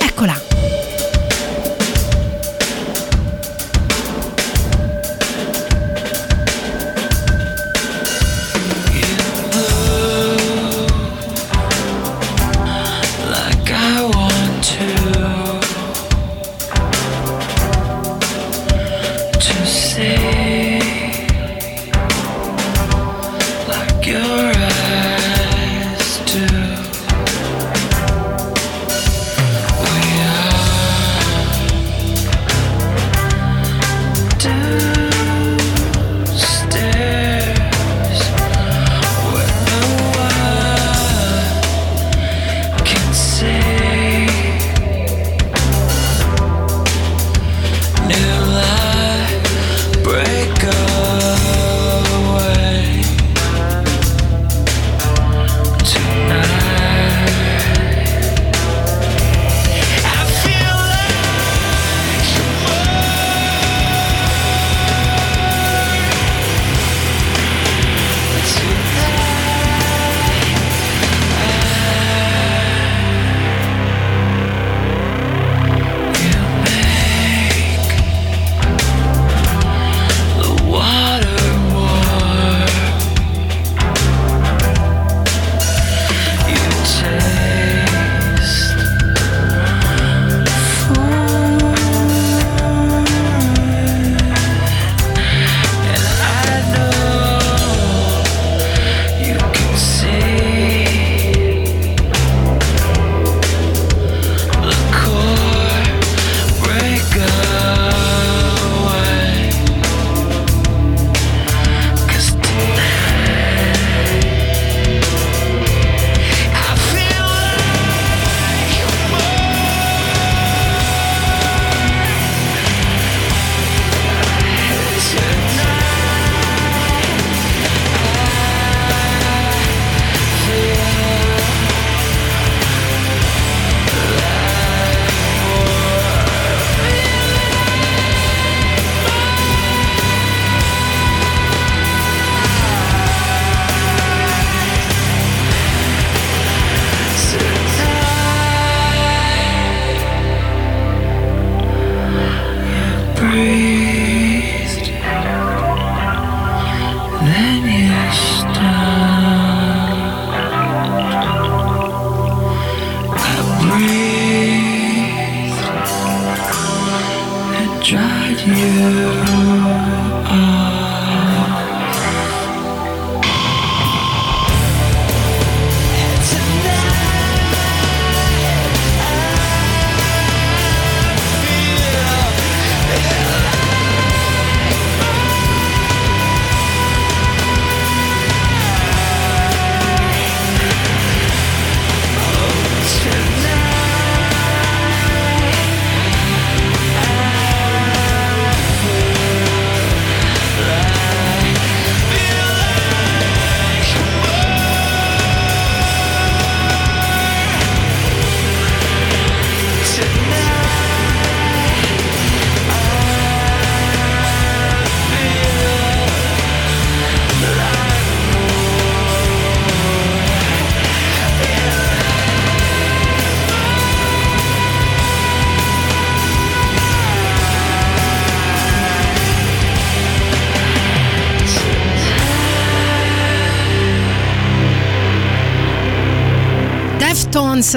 Eccola. 0.00 0.53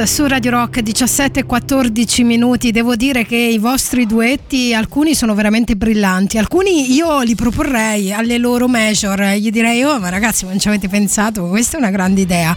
Su 0.06 0.28
Radio 0.28 0.52
Rock 0.52 0.82
17 0.82 1.40
e 1.40 1.44
14 1.46 2.24
minuti. 2.24 2.72
Devo 2.72 2.96
dire 2.96 3.26
che 3.26 3.36
i 3.36 3.58
vostri 3.58 4.06
duetti, 4.06 4.74
alcuni 4.74 5.16
sono 5.16 5.34
veramente 5.34 5.76
brillanti, 5.76 6.38
alcuni 6.38 6.94
io 6.94 7.22
li 7.22 7.34
proporrei 7.34 8.14
alle 8.14 8.38
loro 8.38 8.68
major. 8.68 9.20
Gli 9.38 9.50
direi, 9.50 9.84
oh 9.84 9.98
ma 9.98 10.10
ragazzi, 10.10 10.46
non 10.46 10.60
ci 10.60 10.68
avete 10.68 10.88
pensato? 10.88 11.48
Questa 11.48 11.78
è 11.78 11.80
una 11.80 11.90
grande 11.90 12.22
idea. 12.22 12.56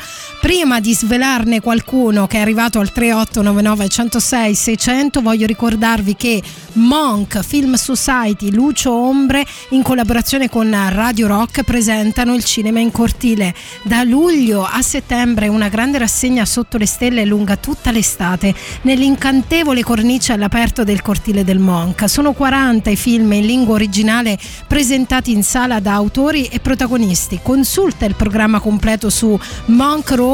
Prima 0.51 0.81
di 0.81 0.95
svelarne 0.95 1.61
qualcuno 1.61 2.27
che 2.27 2.39
è 2.39 2.41
arrivato 2.41 2.81
al 2.81 2.91
3899 2.91 3.89
106 3.89 4.55
600, 4.57 5.21
voglio 5.21 5.47
ricordarvi 5.47 6.17
che 6.17 6.43
Monk, 6.73 7.45
Film 7.45 7.75
Society, 7.75 8.51
Lucio 8.51 8.93
Ombre, 8.93 9.47
in 9.69 9.83
collaborazione 9.83 10.49
con 10.49 10.69
Radio 10.91 11.29
Rock, 11.29 11.63
presentano 11.63 12.35
il 12.35 12.43
cinema 12.43 12.81
in 12.81 12.91
cortile. 12.91 13.55
Da 13.85 14.03
luglio 14.03 14.65
a 14.65 14.83
settembre 14.83 15.47
una 15.47 15.69
grande 15.69 15.99
rassegna 15.99 16.45
sotto 16.45 16.79
le 16.79 16.87
stelle 16.87 17.25
lunga 17.25 17.57
tutta 17.57 17.93
l'estate 17.93 18.53
nell'incantevole 18.83 19.85
cornice 19.85 20.33
all'aperto 20.33 20.83
del 20.83 21.01
cortile 21.01 21.45
del 21.45 21.61
Monk. 21.61 22.09
Sono 22.09 22.33
40 22.33 22.91
i 22.91 22.97
film 22.97 23.31
in 23.35 23.47
lingua 23.47 23.75
originale 23.75 24.37
presentati 24.67 25.31
in 25.31 25.45
sala 25.45 25.79
da 25.79 25.95
autori 25.95 26.47
e 26.47 26.59
protagonisti. 26.59 27.39
Consulta 27.41 28.05
il 28.05 28.17
programma 28.17 28.59
completo 28.59 29.11
su 29.11 29.39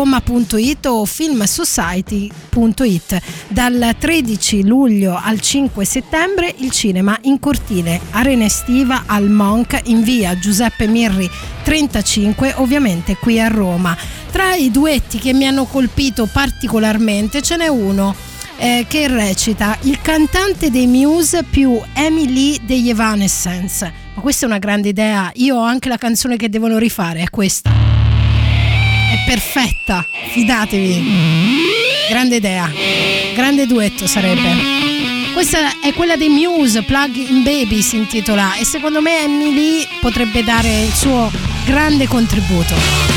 monkroma.it 0.07 0.87
o 0.87 1.05
filmsociety.it. 1.05 3.21
Dal 3.49 3.97
13 3.99 4.65
luglio 4.65 5.21
al 5.21 5.41
5 5.41 5.85
settembre 5.85 6.55
il 6.59 6.71
cinema 6.71 7.19
in 7.23 7.41
cortile, 7.41 8.01
arena 8.11 8.45
estiva 8.45 9.03
al 9.07 9.29
Monk 9.29 9.81
in 9.85 10.03
via 10.03 10.39
Giuseppe 10.39 10.87
Mirri 10.87 11.29
35, 11.63 12.55
ovviamente 12.57 13.17
qui 13.17 13.41
a 13.41 13.49
Roma. 13.49 13.97
Tra 14.31 14.55
i 14.55 14.71
duetti 14.71 15.19
che 15.19 15.33
mi 15.33 15.47
hanno 15.47 15.65
colpito 15.65 16.29
particolarmente 16.33 17.43
ce 17.43 17.57
n'è 17.57 17.69
uno 17.69 18.15
eh, 18.59 18.87
che 18.89 19.09
recita 19.09 19.77
il 19.83 20.01
cantante 20.01 20.71
dei 20.71 20.87
Muse 20.87 21.43
più 21.43 21.79
Emily 21.93 22.59
degli 22.65 22.89
Evanescence. 22.89 23.93
Ma 24.15 24.23
questa 24.23 24.47
è 24.47 24.49
una 24.49 24.59
grande 24.59 24.89
idea. 24.89 25.31
Io 25.35 25.57
ho 25.57 25.63
anche 25.63 25.89
la 25.89 25.99
canzone 25.99 26.37
che 26.37 26.49
devono 26.49 26.79
rifare, 26.79 27.23
è 27.23 27.31
questa. 27.31 27.86
È 29.09 29.25
perfetta, 29.25 30.07
fidatevi. 30.33 31.05
Grande 32.09 32.37
idea. 32.37 32.71
Grande 33.35 33.67
duetto 33.67 34.07
sarebbe. 34.07 34.77
Questa 35.33 35.81
è 35.81 35.93
quella 35.93 36.17
dei 36.17 36.29
Muse, 36.29 36.83
Plug 36.83 37.15
in 37.15 37.43
Baby 37.43 37.83
si 37.83 37.97
intitola 37.97 38.55
e 38.55 38.65
secondo 38.65 39.01
me 39.01 39.23
Emily 39.23 39.87
potrebbe 40.01 40.43
dare 40.43 40.83
il 40.83 40.93
suo 40.93 41.31
grande 41.65 42.07
contributo. 42.07 43.16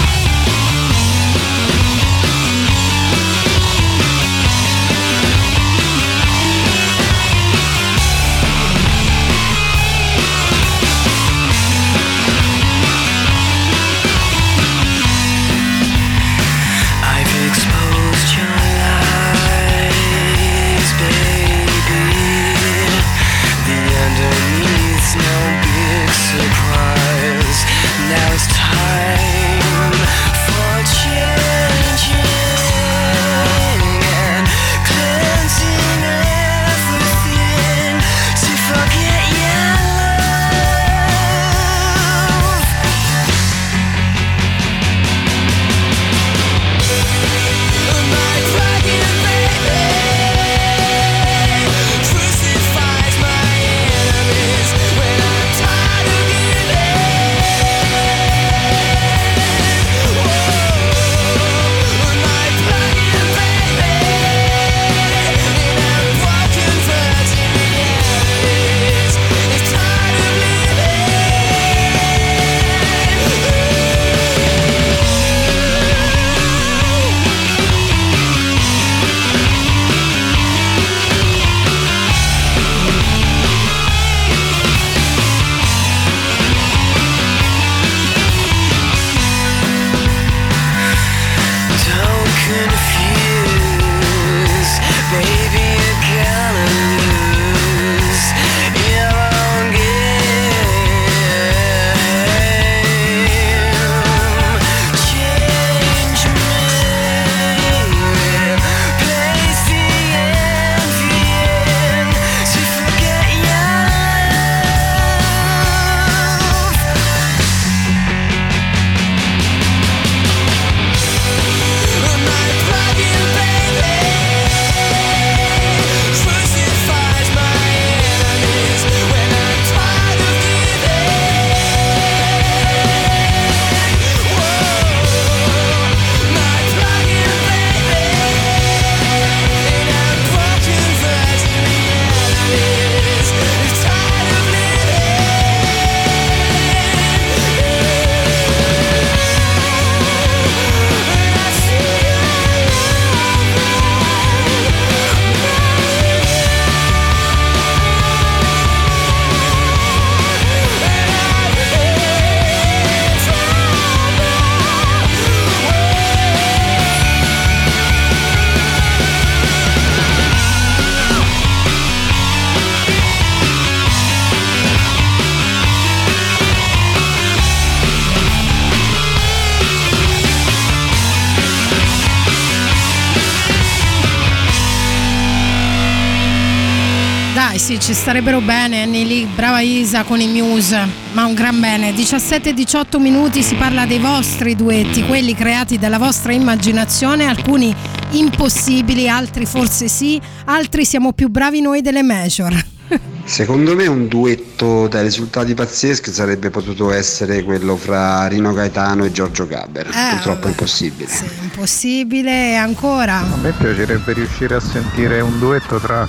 Ci 187.90 187.96
starebbero 187.96 188.40
bene 188.40 188.86
lì, 188.86 189.26
brava 189.26 189.62
Isa 189.62 190.04
con 190.04 190.22
i 190.22 190.28
Muse, 190.28 190.88
ma 191.14 191.26
un 191.26 191.34
gran 191.34 191.60
bene. 191.60 191.92
17-18 191.92 193.00
minuti 193.00 193.42
si 193.42 193.56
parla 193.56 193.88
dei 193.88 193.98
vostri 193.98 194.56
duetti, 194.56 195.04
quelli 195.08 195.34
creati 195.34 195.80
dalla 195.80 195.98
vostra 195.98 196.32
immaginazione, 196.32 197.26
alcuni 197.26 197.76
impossibili, 198.12 199.10
altri 199.10 199.48
forse 199.48 199.88
sì, 199.88 200.22
altri 200.46 200.86
siamo 200.86 201.14
più 201.14 201.30
bravi 201.30 201.62
noi 201.62 201.82
delle 201.82 202.04
major. 202.04 202.79
Secondo 203.24 203.76
me 203.76 203.86
un 203.86 204.08
duetto 204.08 204.88
dai 204.88 205.04
risultati 205.04 205.54
pazzeschi 205.54 206.12
sarebbe 206.12 206.50
potuto 206.50 206.92
essere 206.92 207.44
quello 207.44 207.76
fra 207.76 208.28
Rino 208.28 208.54
Gaetano 208.54 209.06
e 209.06 209.12
Giorgio 209.12 209.46
Gaber. 209.46 209.88
Eh, 209.88 210.16
Purtroppo 210.16 210.48
è 210.48 210.50
impossibile. 210.50 211.10
Impossibile 211.44 212.52
e 212.52 212.56
ancora. 212.56 213.18
A 213.20 213.38
me 213.42 213.52
piacerebbe 213.52 214.14
riuscire 214.14 214.56
a 214.56 214.60
sentire 214.60 215.22
un 215.22 215.38
duetto 215.38 215.78
tra 215.78 216.08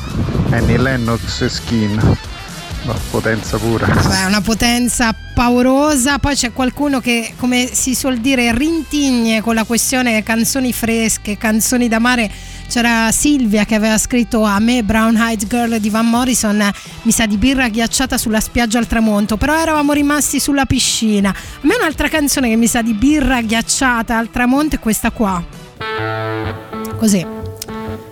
Annie 0.51 0.78
Lennox 0.78 1.43
e 1.43 1.49
Skin. 1.51 2.18
No, 2.83 2.95
potenza 3.11 3.59
pura. 3.59 3.87
Cioè, 4.03 4.24
una 4.24 4.41
potenza 4.41 5.14
paurosa. 5.35 6.18
Poi 6.18 6.35
c'è 6.35 6.53
qualcuno 6.53 7.01
che, 7.01 7.35
come 7.37 7.68
si 7.72 7.95
suol 7.95 8.18
dire, 8.18 8.57
rintigne 8.57 9.43
con 9.43 9.55
la 9.55 9.64
questione 9.64 10.22
canzoni 10.22 10.72
fresche, 10.72 11.37
canzoni 11.37 11.89
da 11.89 11.99
mare. 11.99 12.31
C'era 12.68 13.11
Silvia 13.11 13.64
che 13.64 13.74
aveva 13.74 13.99
scritto 13.99 14.45
a 14.45 14.59
me 14.61 14.85
Brown 14.85 15.16
Eyed 15.16 15.47
Girl 15.47 15.78
di 15.78 15.91
Van 15.91 16.09
Morrison, 16.09 16.70
mi 17.03 17.11
sa 17.11 17.26
di 17.26 17.37
birra 17.37 17.68
ghiacciata 17.68 18.16
sulla 18.16 18.39
spiaggia 18.39 18.78
al 18.78 18.87
tramonto, 18.87 19.37
però 19.37 19.57
eravamo 19.57 19.93
rimasti 19.93 20.39
sulla 20.39 20.66
piscina. 20.66 21.31
A 21.31 21.59
me 21.62 21.74
un'altra 21.74 22.09
canzone 22.09 22.49
che 22.49 22.55
mi 22.55 22.68
sa 22.68 22.81
di 22.81 22.95
birra 22.95 23.43
ghiacciata 23.43 24.16
al 24.16 24.31
tramonto 24.31 24.76
è 24.76 24.78
questa 24.78 25.11
qua. 25.11 25.45
Così. 26.97 27.26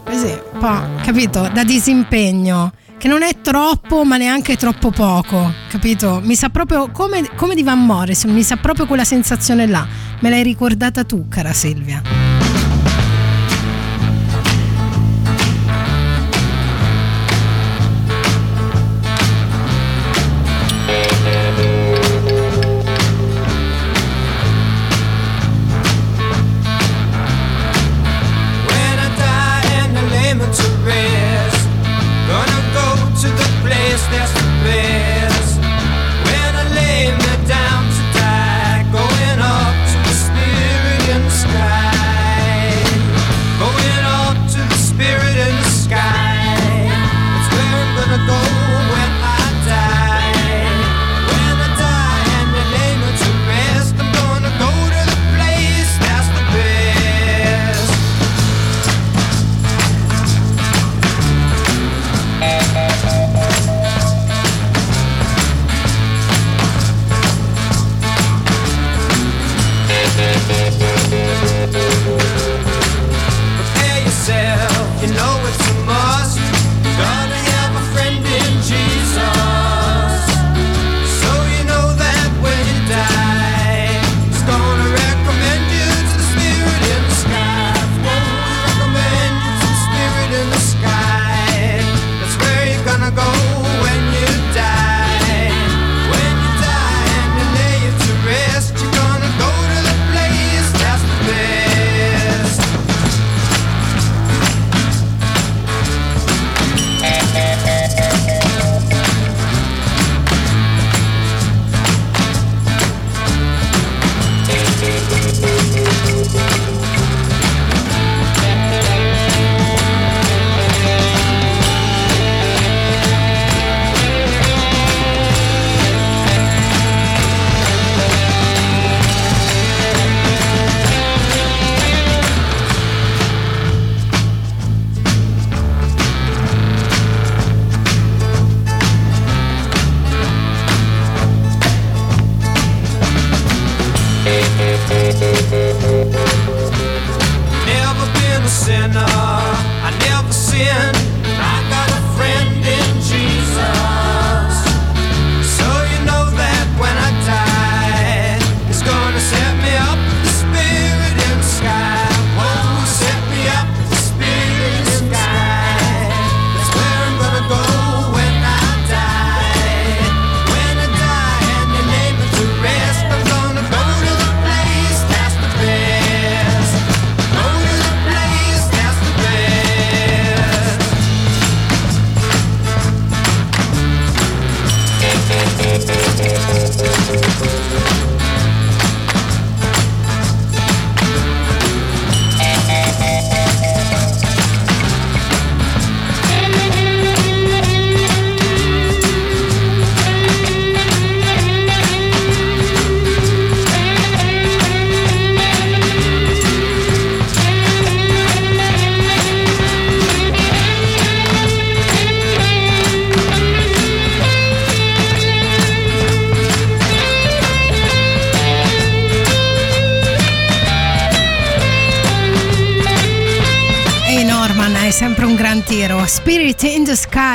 Così, 0.04 0.38
un 0.52 0.58
po', 0.58 1.02
capito? 1.04 1.48
Da 1.52 1.62
disimpegno. 1.62 2.72
Che 2.98 3.06
non 3.06 3.22
è 3.22 3.40
troppo, 3.40 4.02
ma 4.02 4.16
neanche 4.16 4.56
troppo 4.56 4.90
poco, 4.90 5.52
capito? 5.68 6.20
Mi 6.20 6.34
sa 6.34 6.48
proprio 6.48 6.90
come, 6.90 7.30
come 7.36 7.54
di 7.54 7.62
Van 7.62 7.78
Morrison, 7.78 8.32
mi 8.32 8.42
sa 8.42 8.56
proprio 8.56 8.86
quella 8.86 9.04
sensazione 9.04 9.68
là. 9.68 9.86
Me 10.18 10.30
l'hai 10.30 10.42
ricordata 10.42 11.04
tu, 11.04 11.28
cara 11.28 11.52
Silvia. 11.52 12.37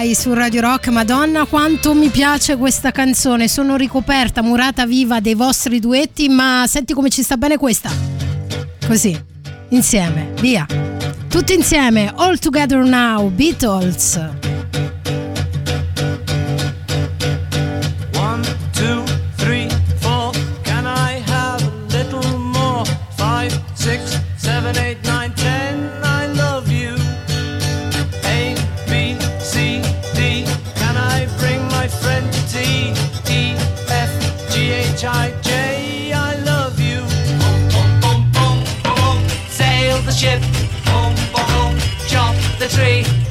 Sky 0.03 0.15
su 0.15 0.33
Radio 0.33 0.59
Rock. 0.59 0.89
Madonna, 0.89 1.45
quanto 1.45 1.93
mi 1.93 2.09
piace 2.09 2.57
questa 2.57 2.91
canzone. 2.91 3.47
Sono 3.47 3.77
ricoperta, 3.77 4.41
murata 4.41 4.85
viva 4.85 5.21
dei 5.21 5.33
vostri 5.33 5.79
duetti, 5.79 6.27
ma 6.27 6.65
senti 6.67 6.93
come 6.93 7.09
ci 7.09 7.23
sta 7.23 7.37
bene 7.37 7.57
questa. 7.57 7.89
Così, 8.85 9.17
insieme, 9.69 10.33
via. 10.41 10.65
Tutti 11.29 11.53
insieme, 11.53 12.11
All 12.15 12.37
Together 12.37 12.83
Now, 12.83 13.29
Beatles. 13.29 14.42
the 40.05 40.11
ship. 40.11 40.41
Boom, 40.85 41.13
boom, 41.33 41.45
boom, 41.53 41.77
jump 42.07 42.37
the 42.59 42.67
tree. 42.67 43.22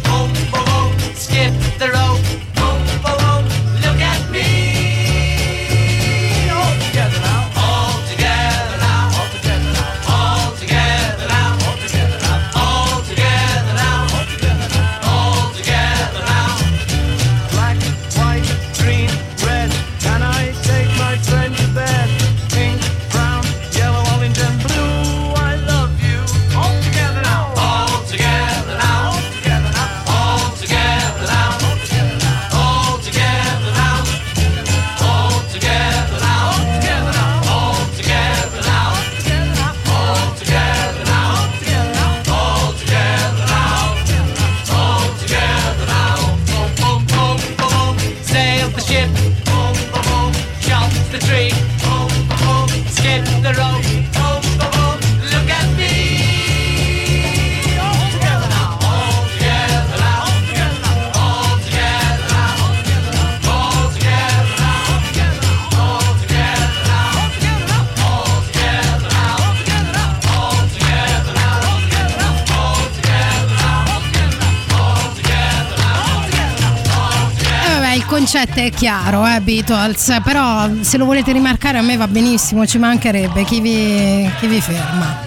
è 78.66 78.70
chiaro, 78.70 79.26
eh, 79.26 79.40
Beatles, 79.40 80.20
però 80.22 80.70
se 80.82 80.96
lo 80.96 81.04
volete 81.04 81.32
rimarcare 81.32 81.78
a 81.78 81.82
me 81.82 81.96
va 81.96 82.06
benissimo, 82.06 82.64
ci 82.64 82.78
mancherebbe, 82.78 83.42
chi 83.44 83.60
vi, 83.60 84.30
chi 84.38 84.46
vi 84.46 84.60
ferma? 84.60 85.24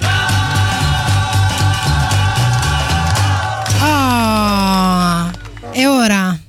Oh, 3.82 5.32
e 5.72 5.86
ora? 5.86 6.40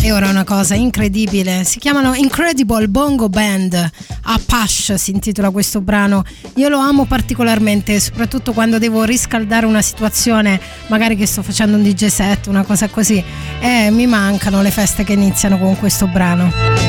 E 0.00 0.12
ora 0.12 0.28
una 0.28 0.44
cosa 0.44 0.74
incredibile, 0.74 1.64
si 1.64 1.80
chiamano 1.80 2.14
Incredible 2.14 2.86
Bongo 2.86 3.28
Band 3.28 3.90
Apache 4.36 4.98
si 4.98 5.12
intitola 5.12 5.50
questo 5.50 5.80
brano. 5.80 6.22
Io 6.56 6.68
lo 6.68 6.78
amo 6.78 7.06
particolarmente, 7.06 7.98
soprattutto 7.98 8.52
quando 8.52 8.78
devo 8.78 9.04
riscaldare 9.04 9.64
una 9.64 9.80
situazione, 9.80 10.60
magari 10.88 11.16
che 11.16 11.26
sto 11.26 11.42
facendo 11.42 11.76
un 11.76 11.82
DJ 11.82 12.06
set, 12.06 12.46
una 12.46 12.62
cosa 12.62 12.88
così. 12.88 13.22
E 13.60 13.90
mi 13.90 14.06
mancano 14.06 14.60
le 14.60 14.70
feste 14.70 15.04
che 15.04 15.14
iniziano 15.14 15.58
con 15.58 15.76
questo 15.78 16.06
brano. 16.06 16.85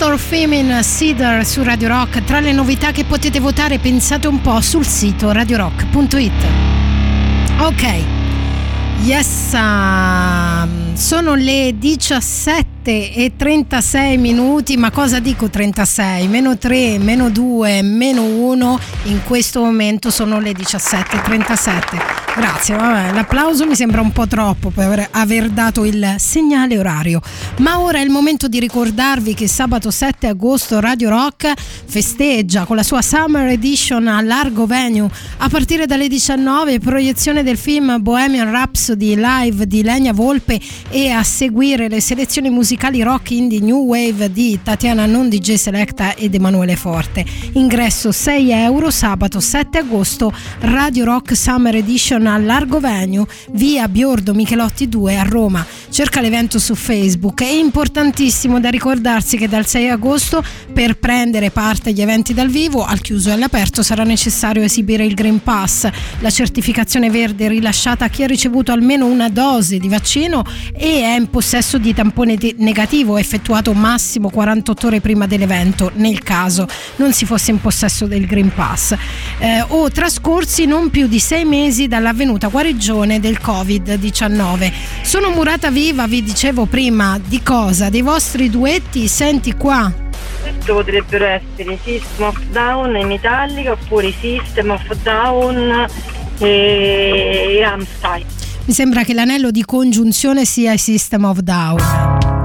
Feast 0.00 0.02
or 0.02 0.18
Famine 0.18 0.82
Cedar 0.82 1.44
su 1.44 1.62
Radio 1.62 1.88
Rock. 1.88 2.24
Tra 2.24 2.40
le 2.40 2.52
novità 2.52 2.90
che 2.90 3.04
potete 3.04 3.38
votare, 3.38 3.78
pensate 3.78 4.26
un 4.26 4.40
po' 4.40 4.60
sul 4.60 4.86
sito 4.86 5.30
radiorock.it. 5.32 6.44
Ok. 7.58 8.04
Yes, 9.02 9.52
um, 9.52 10.94
sono 10.94 11.34
le 11.34 11.74
17 11.76 12.79
e 12.90 13.32
36 13.36 14.18
minuti, 14.18 14.76
ma 14.76 14.90
cosa 14.90 15.20
dico 15.20 15.48
36? 15.48 16.26
Meno 16.26 16.58
3, 16.58 16.98
meno 16.98 17.30
2, 17.30 17.82
meno 17.82 18.24
1, 18.24 18.80
in 19.04 19.22
questo 19.24 19.62
momento 19.62 20.10
sono 20.10 20.40
le 20.40 20.50
17.37. 20.50 22.18
Grazie, 22.36 22.76
vabbè, 22.76 23.12
l'applauso 23.12 23.66
mi 23.66 23.76
sembra 23.76 24.00
un 24.00 24.10
po' 24.10 24.26
troppo 24.26 24.70
per 24.70 25.06
aver 25.12 25.50
dato 25.50 25.84
il 25.84 26.14
segnale 26.18 26.78
orario. 26.78 27.20
Ma 27.58 27.80
ora 27.80 27.98
è 27.98 28.02
il 28.02 28.10
momento 28.10 28.48
di 28.48 28.58
ricordarvi 28.58 29.34
che 29.34 29.46
sabato 29.46 29.90
7 29.90 30.26
agosto 30.26 30.80
Radio 30.80 31.10
Rock 31.10 31.52
festeggia 31.56 32.64
con 32.64 32.76
la 32.76 32.82
sua 32.82 33.02
Summer 33.02 33.48
Edition 33.48 34.08
a 34.08 34.20
Largo 34.20 34.66
Venue 34.66 35.10
a 35.38 35.48
partire 35.48 35.86
dalle 35.86 36.08
19 36.08 36.78
proiezione 36.78 37.42
del 37.42 37.56
film 37.56 38.00
Bohemian 38.00 38.50
Rhapsody 38.50 39.14
live 39.16 39.66
di 39.66 39.82
Legna 39.82 40.12
Volpe 40.12 40.58
e 40.88 41.10
a 41.10 41.22
seguire 41.22 41.88
le 41.88 42.00
selezioni 42.00 42.48
musicali 42.50 42.78
rock 42.88 43.30
indie 43.30 43.60
new 43.60 43.84
wave 43.84 44.32
di 44.32 44.58
Tatiana 44.62 45.06
Non 45.06 45.28
DJ 45.28 45.54
Selecta 45.54 46.14
ed 46.14 46.34
Emanuele 46.34 46.76
Forte. 46.76 47.24
Ingresso 47.52 48.10
6 48.10 48.50
euro 48.50 48.90
sabato 48.90 49.38
7 49.38 49.78
agosto 49.78 50.32
Radio 50.60 51.04
Rock 51.04 51.36
Summer 51.36 51.76
Edition 51.76 52.26
a 52.26 52.38
Largo 52.38 52.80
Venue 52.80 53.26
via 53.52 53.86
Biordo 53.86 54.34
Michelotti 54.34 54.88
2 54.88 55.16
a 55.16 55.22
Roma. 55.22 55.64
Cerca 55.90 56.20
l'evento 56.20 56.58
su 56.58 56.74
Facebook. 56.74 57.42
È 57.42 57.50
importantissimo 57.50 58.58
da 58.58 58.70
ricordarsi 58.70 59.36
che 59.36 59.48
dal 59.48 59.66
6 59.66 59.90
agosto 59.90 60.42
per 60.72 60.98
prendere 60.98 61.50
parte 61.50 61.90
agli 61.90 62.00
eventi 62.00 62.34
dal 62.34 62.48
vivo 62.48 62.84
al 62.84 63.00
chiuso 63.00 63.28
e 63.28 63.32
all'aperto 63.32 63.82
sarà 63.82 64.04
necessario 64.04 64.62
esibire 64.62 65.04
il 65.04 65.14
Green 65.14 65.42
Pass, 65.42 65.88
la 66.20 66.30
certificazione 66.30 67.10
verde 67.10 67.48
rilasciata 67.48 68.06
a 68.06 68.08
chi 68.08 68.22
ha 68.22 68.26
ricevuto 68.26 68.72
almeno 68.72 69.06
una 69.06 69.28
dose 69.28 69.78
di 69.78 69.88
vaccino 69.88 70.44
e 70.72 71.02
è 71.02 71.16
in 71.16 71.28
possesso 71.28 71.78
di 71.78 71.92
tampone 71.92 72.36
negativo 72.60 73.18
effettuato 73.18 73.72
massimo 73.74 74.30
48 74.30 74.86
ore 74.86 75.00
prima 75.00 75.26
dell'evento 75.26 75.90
nel 75.94 76.22
caso 76.22 76.66
non 76.96 77.12
si 77.12 77.26
fosse 77.26 77.50
in 77.50 77.60
possesso 77.60 78.06
del 78.06 78.26
Green 78.26 78.52
Pass 78.54 78.94
eh, 79.38 79.64
o 79.68 79.90
trascorsi 79.90 80.66
non 80.66 80.90
più 80.90 81.06
di 81.06 81.18
sei 81.18 81.44
mesi 81.44 81.88
dall'avvenuta 81.88 82.48
guarigione 82.48 83.20
del 83.20 83.38
Covid-19. 83.42 84.72
Sono 85.02 85.30
Murata 85.30 85.70
Viva, 85.70 86.06
vi 86.06 86.22
dicevo 86.22 86.66
prima 86.66 87.18
di 87.24 87.42
cosa? 87.42 87.88
Dei 87.88 88.02
vostri 88.02 88.50
duetti, 88.50 89.08
senti 89.08 89.54
qua. 89.54 89.92
Questo 90.42 90.74
potrebbero 90.74 91.24
essere 91.24 91.78
System 91.82 92.26
of 92.26 92.40
Down 92.50 92.96
e 92.96 93.04
Metallica 93.04 93.72
oppure 93.72 94.12
System 94.20 94.70
of 94.70 94.96
Down 95.02 95.86
e 96.38 97.58
Rammstein. 97.62 98.24
Mi 98.64 98.72
sembra 98.72 99.02
che 99.02 99.14
l'anello 99.14 99.50
di 99.50 99.64
congiunzione 99.64 100.44
sia 100.44 100.72
il 100.72 100.78
System 100.78 101.24
of 101.24 101.38
Down. 101.40 102.39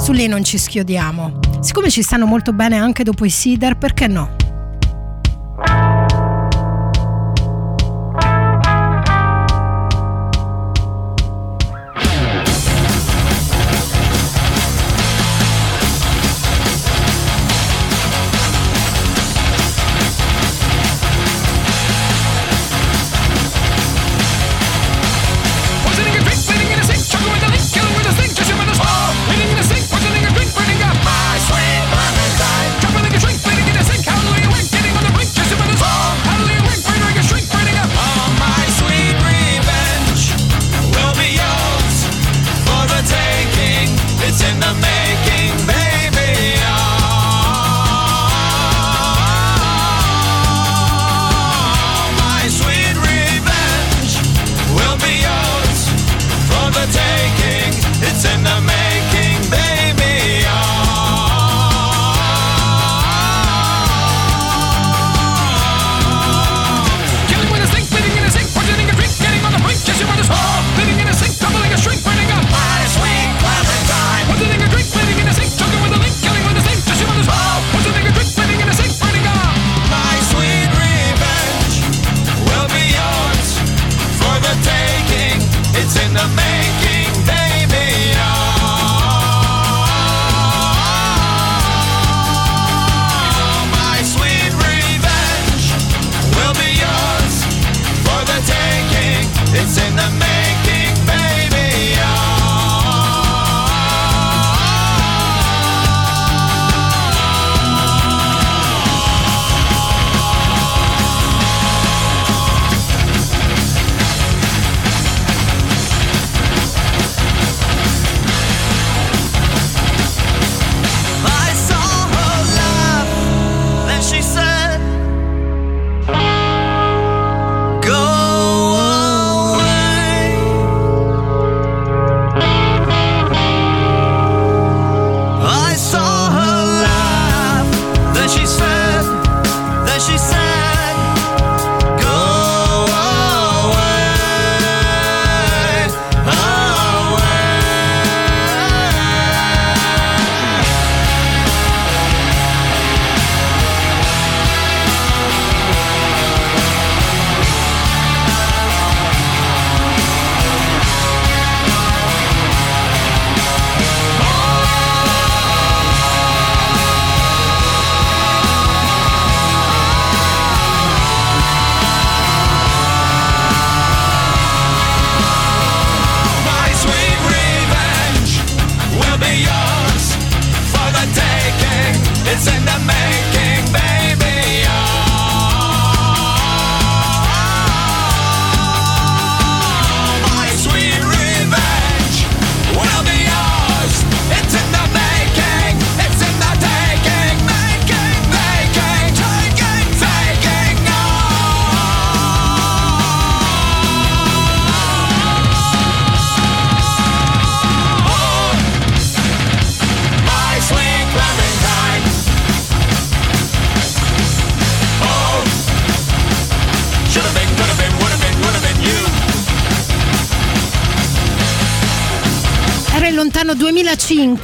Su 0.00 0.12
lì 0.12 0.26
non 0.26 0.42
ci 0.42 0.56
schiodiamo. 0.56 1.40
Siccome 1.60 1.90
ci 1.90 2.00
stanno 2.00 2.24
molto 2.24 2.54
bene 2.54 2.78
anche 2.78 3.04
dopo 3.04 3.26
i 3.26 3.30
Cider, 3.30 3.76
perché 3.76 4.06
no? 4.06 4.34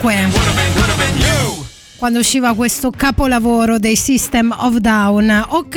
2005 0.01 1.67
quando 1.97 2.19
usciva 2.19 2.55
questo 2.55 2.91
capolavoro 2.91 3.79
dei 3.79 3.97
System 3.97 4.55
of 4.59 4.77
Down. 4.77 5.47
Ok, 5.49 5.77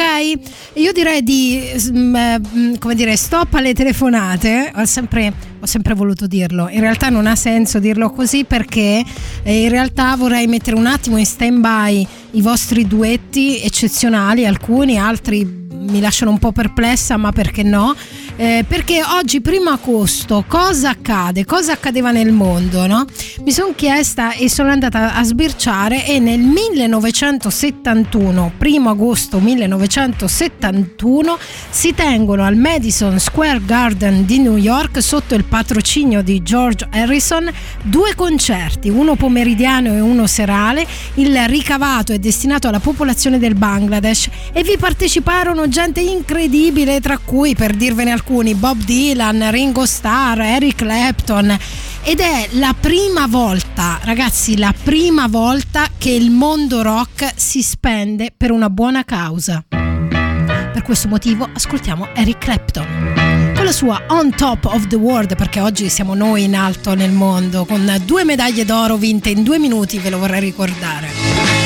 io 0.73 0.91
direi 0.91 1.23
di 1.23 1.61
mm, 1.91 2.15
eh, 2.15 2.41
come 2.77 2.95
dire, 2.95 3.15
stop 3.15 3.53
alle 3.53 3.73
telefonate. 3.73 4.71
Ho 4.75 4.85
sempre, 4.85 5.33
ho 5.59 5.65
sempre 5.65 5.93
voluto 5.93 6.27
dirlo. 6.27 6.67
In 6.69 6.81
realtà 6.81 7.09
non 7.09 7.25
ha 7.25 7.35
senso 7.35 7.79
dirlo 7.79 8.11
così 8.11 8.43
perché 8.43 9.03
eh, 9.43 9.61
in 9.63 9.69
realtà 9.69 10.15
vorrei 10.17 10.47
mettere 10.47 10.75
un 10.75 10.87
attimo 10.87 11.17
in 11.17 11.25
stand 11.25 11.59
by 11.59 12.07
i 12.31 12.41
vostri 12.41 12.85
duetti 12.85 13.61
eccezionali, 13.61 14.45
alcuni, 14.45 14.99
altri 14.99 15.59
mi 15.79 16.01
lasciano 16.01 16.31
un 16.31 16.39
po' 16.39 16.51
perplessa, 16.51 17.17
ma 17.17 17.31
perché 17.31 17.63
no? 17.63 17.95
Eh, 18.41 18.63
perché 18.65 19.03
oggi, 19.03 19.41
primo 19.41 19.71
agosto, 19.71 20.45
cosa 20.47 20.91
accade? 20.91 21.43
Cosa 21.43 21.73
accadeva 21.73 22.11
nel 22.11 22.31
mondo? 22.31 22.87
No? 22.87 23.05
Mi 23.43 23.51
sono 23.51 23.73
chiesta 23.75 24.31
e 24.31 24.49
sono 24.49 24.69
andata 24.69 25.13
a 25.13 25.21
sbirciare 25.25 26.05
e 26.05 26.19
nel 26.19 26.39
1971, 26.39 28.53
primo 28.57 28.91
agosto 28.91 29.41
1971, 29.41 31.37
si 31.69 31.93
tengono 31.93 32.45
al 32.45 32.55
Madison 32.55 33.19
Square 33.19 33.59
Garden 33.65 34.25
di 34.25 34.39
New 34.39 34.55
York 34.55 35.01
sotto 35.01 35.35
il 35.35 35.43
patrocinio 35.43 36.21
di 36.21 36.41
George 36.41 36.87
Harrison 36.89 37.51
due 37.83 38.15
concerti, 38.15 38.87
uno 38.87 39.15
pomeridiano 39.15 39.89
e 39.89 39.99
uno 39.99 40.27
serale. 40.27 40.87
Il 41.15 41.37
ricavato 41.47 42.13
è 42.13 42.19
destinato 42.19 42.69
alla 42.69 42.79
popolazione 42.79 43.37
del 43.37 43.55
Bangladesh 43.55 44.29
e 44.53 44.63
vi 44.63 44.77
parteciparono 44.77 45.67
gente 45.67 45.99
incredibile, 45.99 47.01
tra 47.01 47.17
cui, 47.17 47.53
per 47.53 47.75
dirvene 47.75 48.11
alcuni, 48.11 48.27
Bob 48.29 48.83
Dylan, 48.83 49.49
Ringo 49.49 49.85
Starr, 49.87 50.39
Eric 50.39 50.75
Clapton. 50.75 51.57
Ed 52.03 52.19
è 52.19 52.47
la 52.51 52.75
prima 52.79 53.25
volta, 53.25 53.99
ragazzi, 54.03 54.55
la 54.55 54.73
prima 54.83 55.27
volta 55.27 55.87
che 55.97 56.11
il 56.11 56.29
mondo 56.29 56.83
rock 56.83 57.33
si 57.35 57.63
spende 57.63 58.31
per 58.35 58.51
una 58.51 58.69
buona 58.69 59.03
causa. 59.03 59.63
Per 59.67 60.83
questo 60.83 61.07
motivo 61.07 61.49
ascoltiamo 61.51 62.09
Eric 62.13 62.37
Clapton 62.37 63.13
con 63.55 63.65
la 63.65 63.71
sua 63.71 64.01
On 64.09 64.33
Top 64.35 64.65
of 64.65 64.87
the 64.87 64.95
World, 64.95 65.35
perché 65.35 65.59
oggi 65.59 65.89
siamo 65.89 66.13
noi 66.13 66.43
in 66.43 66.55
alto 66.55 66.93
nel 66.93 67.11
mondo, 67.11 67.65
con 67.65 68.01
due 68.05 68.23
medaglie 68.23 68.63
d'oro 68.63 68.95
vinte 68.95 69.29
in 69.29 69.43
due 69.43 69.57
minuti, 69.57 69.97
ve 69.97 70.09
lo 70.11 70.19
vorrei 70.19 70.39
ricordare. 70.39 71.58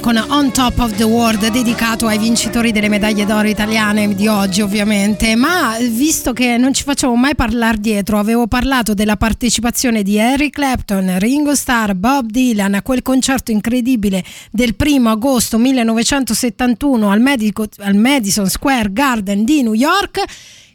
Con 0.00 0.16
On 0.16 0.52
Top 0.52 0.78
of 0.78 0.94
the 0.96 1.04
World 1.04 1.48
dedicato 1.48 2.06
ai 2.06 2.18
vincitori 2.18 2.72
delle 2.72 2.88
medaglie 2.88 3.24
d'oro 3.24 3.48
italiane 3.48 4.14
di 4.14 4.28
oggi 4.28 4.60
ovviamente. 4.60 5.34
Ma 5.34 5.76
visto 5.80 6.32
che 6.32 6.56
non 6.56 6.72
ci 6.74 6.82
facciamo 6.82 7.14
mai 7.16 7.34
parlare 7.34 7.78
dietro 7.78 8.18
avevo 8.18 8.46
parlato 8.46 8.94
della 8.94 9.16
partecipazione 9.16 10.02
di 10.02 10.16
Eric 10.16 10.54
Clapton, 10.54 11.18
Ringo 11.18 11.54
Starr, 11.54 11.92
Bob 11.92 12.26
Dylan 12.30 12.74
a 12.74 12.82
quel 12.82 13.02
concerto 13.02 13.50
incredibile 13.50 14.24
del 14.50 14.74
primo 14.74 15.10
agosto 15.10 15.58
1971 15.58 17.10
al, 17.10 17.20
Medico- 17.20 17.66
al 17.78 17.94
Madison 17.94 18.48
Square 18.48 18.92
Garden 18.92 19.44
di 19.44 19.62
New 19.62 19.74
York 19.74 20.22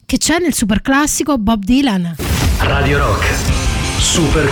che 0.06 0.18
c'è 0.18 0.40
nel 0.40 0.54
super 0.54 0.82
classico 0.82 1.38
Bob 1.38 1.64
Dylan. 1.64 2.16
Radio 2.60 2.98
Rock, 2.98 3.26
super 4.00 4.52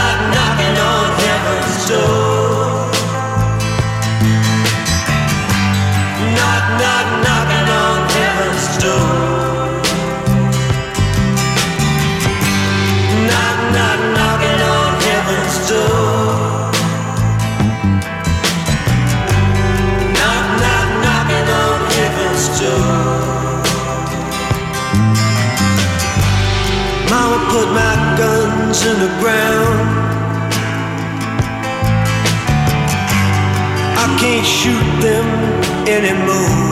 anymore. 35.91 36.71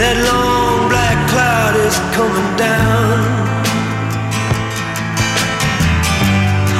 That 0.00 0.16
long 0.28 0.88
black 0.92 1.18
cloud 1.32 1.74
is 1.76 1.96
coming 2.16 2.50
down. 2.56 3.18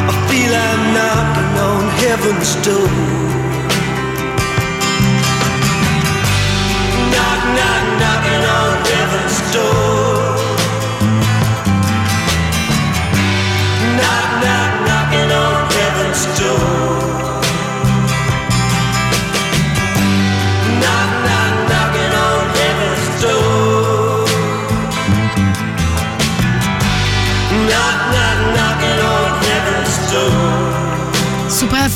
I 0.09 0.15
feel 0.29 0.53
I'm 0.69 0.83
knocking 0.97 1.53
on 1.71 1.83
heaven's 2.05 2.53
door. 2.67 3.30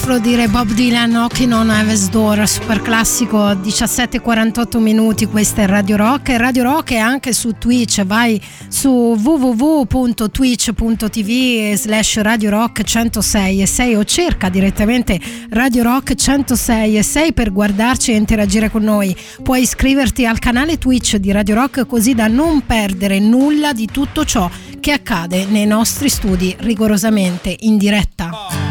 Superfluo 0.05 0.33
dire 0.33 0.49
Bob 0.49 0.71
Dylan 0.71 1.09
Knocking 1.09 1.55
on 1.55 1.71
Heaven's 1.71 2.11
Door, 2.11 2.47
super 2.47 2.83
classico 2.83 3.39
17-48 3.39 4.79
minuti, 4.79 5.25
questa 5.25 5.63
è 5.63 5.67
Radio 5.67 5.97
Rock 5.97 6.29
e 6.29 6.37
Radio 6.37 6.65
Rock 6.65 6.93
è 6.93 6.99
anche 6.99 7.33
su 7.33 7.53
Twitch, 7.57 8.05
vai 8.05 8.39
su 8.69 8.91
www.twitch.tv 8.91 11.75
slash 11.75 12.19
Radio 12.19 12.51
Rock 12.51 12.83
106 12.83 13.63
e 13.63 13.67
6 13.67 13.95
o 13.95 14.05
cerca 14.05 14.51
direttamente 14.51 15.19
Radio 15.49 15.83
Rock 15.83 16.15
106 16.15 16.99
e 16.99 17.03
6 17.03 17.33
per 17.33 17.51
guardarci 17.51 18.13
e 18.13 18.17
interagire 18.17 18.71
con 18.71 18.83
noi. 18.83 19.17
Puoi 19.43 19.63
iscriverti 19.63 20.27
al 20.27 20.39
canale 20.39 20.77
Twitch 20.77 21.17
di 21.17 21.33
Radio 21.33 21.55
Rock 21.55 21.87
così 21.87 22.15
da 22.15 22.27
non 22.27 22.67
perdere 22.67 23.21
nulla 23.21 23.73
di 23.73 23.87
tutto 23.87 24.27
ciò 24.27 24.51
che 24.81 24.93
accade 24.93 25.47
nei 25.47 25.65
nostri 25.65 26.11
studi 26.11 26.55
rigorosamente 26.59 27.57
in 27.61 27.79
diretta. 27.79 28.64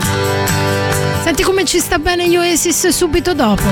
Senti 1.23 1.41
come 1.41 1.63
ci 1.63 1.79
sta 1.79 1.99
bene 1.99 2.27
gli 2.27 2.35
Oasis 2.35 2.89
subito 2.89 3.33
dopo. 3.33 3.63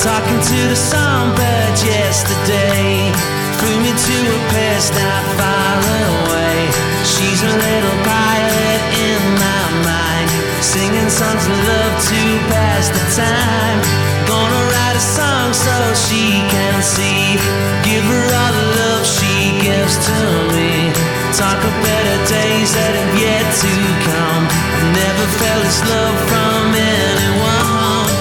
Talking 0.00 0.40
to 0.40 0.68
the 0.68 0.74
songbird 0.74 1.76
yesterday. 1.84 3.12
Flew 3.58 3.80
me 3.80 3.92
to 3.92 4.16
a 4.32 4.48
place 4.48 4.88
not 4.96 5.24
far 5.36 5.76
away. 5.76 6.72
She's 7.04 7.42
a 7.42 7.52
little 7.52 7.98
pilot 8.02 8.80
in 8.96 9.20
my 9.36 9.84
mind. 9.84 10.30
Singing 10.60 11.10
songs 11.10 11.44
of 11.44 11.58
love 11.68 12.00
to 12.00 12.20
pass 12.48 12.88
the 12.88 13.04
time. 13.12 13.80
Gonna 14.24 14.64
write 14.72 14.96
a 14.96 15.04
song 15.04 15.52
so 15.52 15.76
she 15.92 16.40
can 16.48 16.80
see. 16.80 17.36
Give 17.84 18.04
her 18.08 18.24
all 18.40 18.52
the 18.56 18.66
love 18.80 19.04
she 19.04 19.52
gives 19.60 20.00
to 20.06 20.16
me. 20.56 20.90
Talk 21.36 21.60
of 21.60 21.74
better 21.84 22.18
days 22.24 22.72
that 22.72 22.92
have 22.96 23.20
yet 23.20 23.44
to 23.60 23.68
come 24.08 24.69
Never 24.92 25.26
felt 25.38 25.62
this 25.64 25.80
love 25.88 26.18
from 26.28 26.74
anyone 26.74 28.20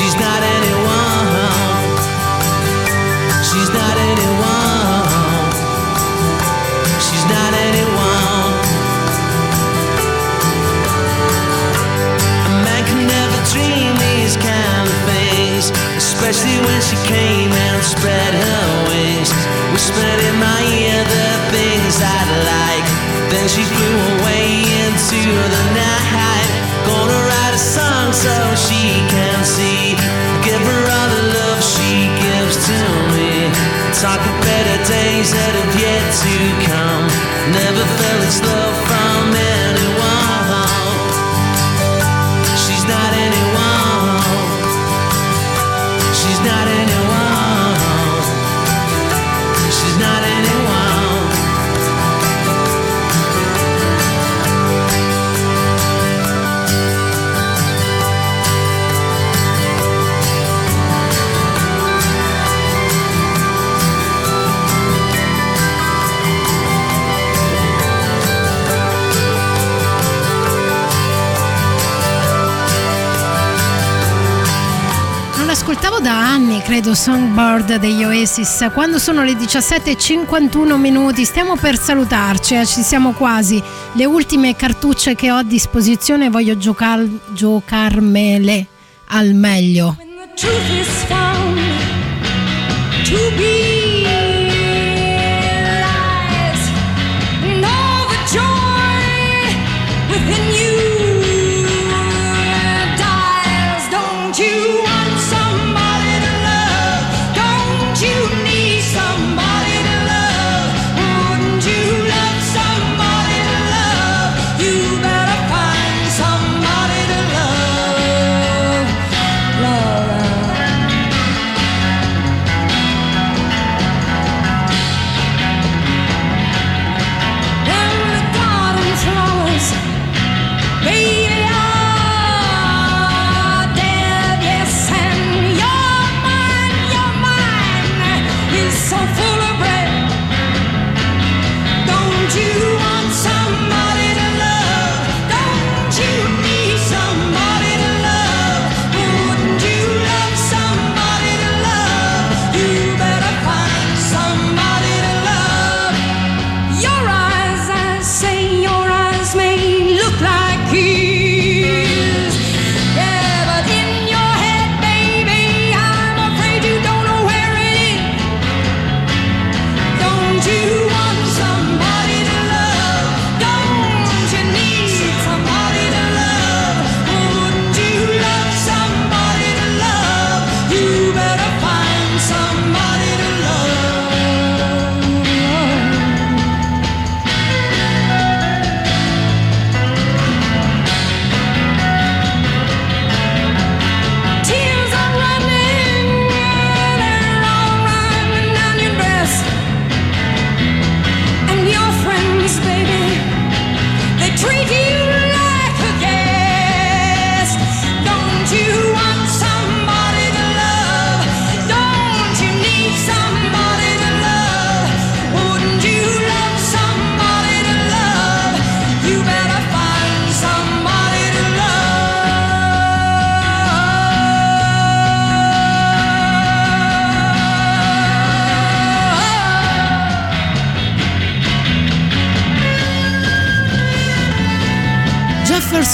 She's 0.00 0.14
not 0.14 0.42
anyone. 0.42 1.28
She's 3.44 3.68
not 3.68 3.96
anyone. 4.10 5.50
She's 7.04 7.26
not 7.28 7.52
anyone. 7.68 8.54
A 12.48 12.52
man 12.64 12.82
can 12.88 13.02
never 13.06 13.38
dream 13.52 13.92
these 13.98 14.36
kind 14.38 14.88
of 14.88 14.98
things, 15.10 15.70
especially 16.00 16.58
when 16.64 16.80
she 16.80 16.96
came 17.04 17.52
and 17.52 17.82
spread 17.84 18.32
her 18.32 18.64
wings. 18.88 19.30
Whispered 19.74 20.20
in 20.28 20.36
my 20.40 20.60
ear 20.80 21.04
the 21.04 21.30
things 21.52 22.00
I'd 22.00 22.30
like. 22.48 22.86
Then 23.30 23.46
she 23.48 23.62
flew 23.64 23.96
away 24.16 24.29
into 25.12 25.32
the 25.32 25.64
night. 25.74 26.50
Gonna 26.86 27.20
write 27.26 27.54
a 27.54 27.58
song 27.58 28.12
so 28.12 28.30
she 28.54 29.02
can 29.10 29.44
see. 29.44 29.96
Give 30.46 30.62
her 30.62 30.82
all 30.86 31.08
the 31.10 31.24
love 31.34 31.60
she 31.62 32.06
gives 32.22 32.56
to 32.66 32.78
me. 33.14 33.50
Talk 33.98 34.20
of 34.20 34.36
better 34.46 34.78
days 34.86 35.32
that 35.32 35.52
have 35.58 35.74
yet 35.82 36.06
to 36.22 36.36
come. 36.70 37.06
Never 37.50 37.84
felt 37.98 38.20
this 38.22 38.40
love 38.42 38.76
from 38.86 39.34
anyone. 39.34 39.59
Ascoltavo 75.70 76.00
da 76.00 76.18
anni, 76.18 76.60
credo, 76.62 76.96
Songbird 76.96 77.76
degli 77.76 78.02
Oasis. 78.02 78.68
Quando 78.72 78.98
sono 78.98 79.22
le 79.22 79.34
17.51 79.34 80.76
minuti, 80.76 81.24
stiamo 81.24 81.54
per 81.54 81.78
salutarci, 81.78 82.56
eh, 82.56 82.66
ci 82.66 82.82
siamo 82.82 83.12
quasi. 83.12 83.62
Le 83.92 84.04
ultime 84.04 84.56
cartucce 84.56 85.14
che 85.14 85.30
ho 85.30 85.36
a 85.36 85.44
disposizione 85.44 86.28
voglio 86.28 86.56
giocar- 86.56 87.06
giocarmele 87.32 88.66
al 89.10 89.32
meglio. 89.34 89.96
truth 90.34 90.70
is 90.70 90.88
found 91.04 91.60
to 93.04 93.36
be 93.36 93.79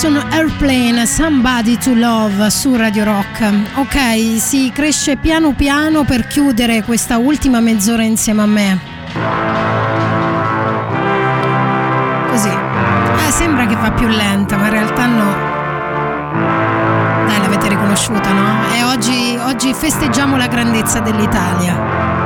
Jefferson 0.07 0.33
Airplane, 0.33 1.05
Somebody 1.05 1.77
to 1.79 1.93
Love 1.93 2.49
su 2.51 2.77
Radio 2.77 3.03
Rock. 3.03 3.53
Ok, 3.75 4.39
si 4.39 4.71
cresce 4.73 5.17
piano 5.17 5.53
piano 5.53 6.05
per 6.05 6.29
chiudere 6.29 6.85
questa 6.85 7.17
ultima 7.17 7.59
mezz'ora 7.59 8.05
insieme 8.05 8.43
a 8.43 8.47
me. 8.47 8.79
Così. 12.31 12.49
Eh, 12.49 13.31
sembra 13.33 13.67
che 13.67 13.75
va 13.75 13.91
più 13.91 14.07
lenta, 14.07 14.57
ma 14.57 14.67
in 14.67 14.71
realtà 14.71 15.07
no. 15.07 15.35
Dai, 17.27 17.41
l'avete 17.41 17.69
riconosciuta, 17.69 18.33
no? 18.33 18.75
E 18.77 18.85
oggi, 18.85 19.37
oggi 19.45 19.75
festeggiamo 19.75 20.37
la 20.37 20.47
grandezza 20.47 21.01
dell'Italia. 21.01 22.26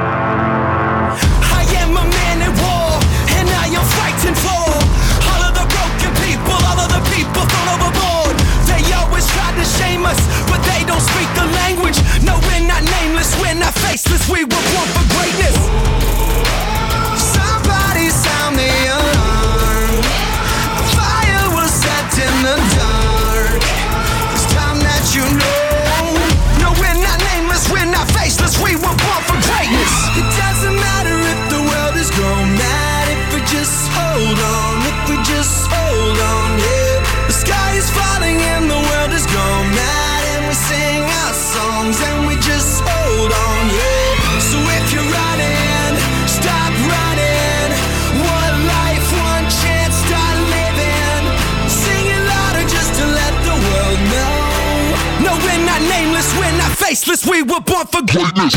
Faceless, 57.11 57.31
we 57.31 57.43
were 57.43 57.61
born 57.61 57.87
for 57.87 58.03
greatness. 58.03 58.55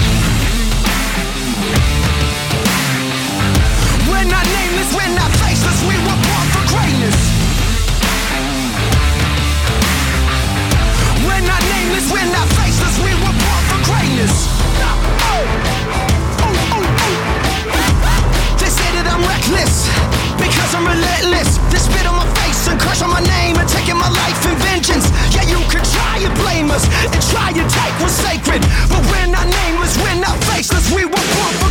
We're 4.09 4.29
not 4.29 4.45
nameless, 4.45 4.93
we're 4.93 5.15
not 5.15 5.31
faceless, 5.41 5.81
we 5.89 5.95
were 5.97 6.19
born 6.21 6.45
for 6.53 6.63
greatness. 6.69 7.17
We're 11.25 11.45
not 11.47 11.61
nameless, 11.73 12.11
we're 12.11 12.31
not 12.31 12.47
faceless, 12.59 12.95
we 13.01 13.13
were 13.25 13.35
born 13.41 13.63
for 13.69 13.79
greatness. 13.89 14.47
Oh. 15.33 15.41
Oh, 16.43 16.73
oh, 16.73 16.85
oh. 16.85 17.15
They 18.59 18.69
say 18.69 18.89
that 18.97 19.07
I'm 19.09 19.23
reckless 19.25 19.89
because 20.37 20.75
I'm 20.75 20.85
relentless. 20.85 21.57
They 21.71 21.79
spit 21.79 22.05
on 22.05 22.15
my 22.21 22.27
face 22.37 22.67
and 22.67 22.79
curse 22.79 23.01
on 23.01 23.09
my 23.09 23.21
name 23.21 23.57
and 23.57 23.67
taking 23.67 23.97
my 23.97 24.09
life 24.09 24.45
in 24.45 24.55
vengeance. 24.61 25.12
Yeah, 25.33 25.43
you 25.49 25.59
could 25.69 25.83
try 25.83 26.17
and 26.21 26.33
blame 26.37 26.69
us 26.71 26.85
and 26.85 27.21
try 27.33 27.49
and 27.49 27.69
take 27.69 27.95
what's 27.99 28.13
sacred, 28.13 28.61
but 28.89 29.01
we're 29.09 29.27
not 29.27 29.47
nameless, 29.49 29.97
we're 29.97 30.21
not 30.21 30.37
faceless. 30.45 30.91
We 30.93 31.05
were 31.05 31.27
born 31.35 31.62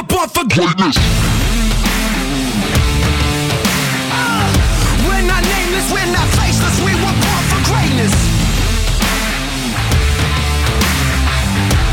were 0.00 0.06
born 0.06 0.28
for 0.28 0.44
greatness. 0.44 0.96
We're 5.06 5.26
not 5.26 5.42
nameless, 5.44 5.92
we're 5.92 6.12
not 6.12 6.28
faceless, 6.40 6.80
we 6.80 6.94
were 6.94 7.16
born 7.24 7.42
for 7.50 7.60
greatness. 7.68 8.14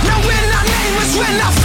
No, 0.07 0.15
we're 0.23 0.49
not 0.55 0.65
nameless, 0.65 1.17
we're 1.17 1.37
not 1.37 1.56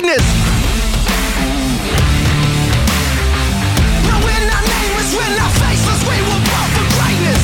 greatness. 0.00 0.26
We're 4.24 4.46
not 4.46 4.62
nameless, 4.68 5.14
we're 5.16 5.36
not 5.36 5.52
faceless, 5.52 6.02
we 6.04 6.20
were 6.20 6.42
born 6.44 6.68
for 6.76 6.86
greatness. 6.96 7.42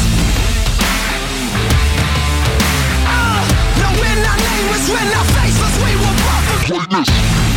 Ah, 3.08 3.40
no, 3.80 3.88
we're 3.98 4.22
not 4.22 4.36
nameless, 4.36 4.84
we're 4.90 5.10
not 5.16 5.26
faceless, 5.32 5.74
we 5.82 5.92
were 5.96 6.16
born 6.20 6.42
for 6.44 6.58
greatness. 6.72 7.51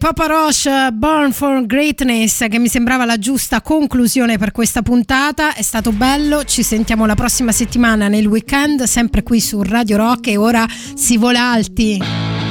Papa 0.00 0.24
Roche, 0.24 0.92
Born 0.94 1.30
for 1.30 1.66
Greatness, 1.66 2.48
che 2.48 2.58
mi 2.58 2.68
sembrava 2.68 3.04
la 3.04 3.18
giusta 3.18 3.60
conclusione 3.60 4.38
per 4.38 4.50
questa 4.50 4.80
puntata. 4.80 5.52
È 5.52 5.60
stato 5.60 5.92
bello, 5.92 6.42
ci 6.44 6.62
sentiamo 6.62 7.04
la 7.04 7.14
prossima 7.14 7.52
settimana 7.52 8.08
nel 8.08 8.24
weekend, 8.24 8.84
sempre 8.84 9.22
qui 9.22 9.42
su 9.42 9.62
Radio 9.62 9.98
Rock 9.98 10.28
e 10.28 10.38
ora 10.38 10.66
si 10.94 11.18
vola 11.18 11.50
alti. 11.50 12.49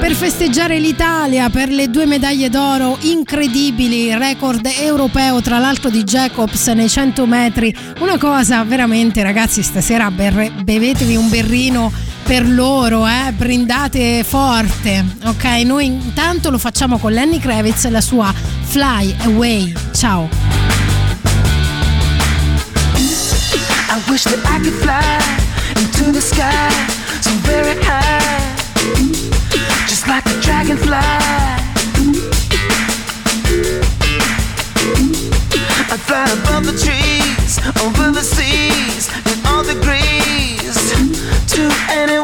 Per 0.00 0.14
festeggiare 0.14 0.78
l'Italia 0.78 1.48
per 1.48 1.68
le 1.70 1.88
due 1.88 2.06
medaglie 2.06 2.48
d'oro 2.50 2.98
incredibili, 3.00 4.14
record 4.14 4.66
europeo 4.66 5.40
tra 5.40 5.58
l'altro 5.58 5.90
di 5.90 6.04
Jacobs 6.04 6.66
nei 6.68 6.88
100 6.88 7.26
metri, 7.26 7.74
una 8.00 8.18
cosa 8.18 8.62
veramente 8.64 9.22
ragazzi 9.22 9.62
stasera 9.62 10.10
berre- 10.10 10.50
bevetevi 10.50 11.16
un 11.16 11.28
berrino 11.28 11.90
per 12.24 12.48
loro, 12.48 13.06
eh? 13.06 13.32
brindate 13.32 14.24
forte, 14.24 15.04
ok? 15.24 15.44
Noi 15.64 15.86
intanto 15.86 16.50
lo 16.50 16.58
facciamo 16.58 16.98
con 16.98 17.12
Lenny 17.12 17.38
Kravitz 17.38 17.84
e 17.84 17.90
la 17.90 18.00
sua 18.00 18.32
Fly 18.62 19.14
Away, 19.24 19.72
ciao! 19.92 20.28
I 23.90 24.00
wish 24.10 24.24
that 24.24 24.40
I 24.44 24.58
could 24.58 24.74
fly 24.80 25.20
into 25.76 26.10
the 26.10 26.20
sky 26.20 26.68
so 27.20 27.30
very 27.42 27.76
high, 27.82 29.33
like 30.08 30.26
a 30.26 30.40
dragonfly. 30.40 30.96
I'd 35.92 36.00
fly 36.00 36.24
above 36.40 36.66
the 36.66 36.76
trees, 36.84 37.58
over 37.84 38.10
the 38.10 38.22
seas, 38.22 39.08
in 39.30 39.46
all 39.46 39.62
degrees, 39.62 40.76
to 41.54 41.62
anywhere 41.90 42.23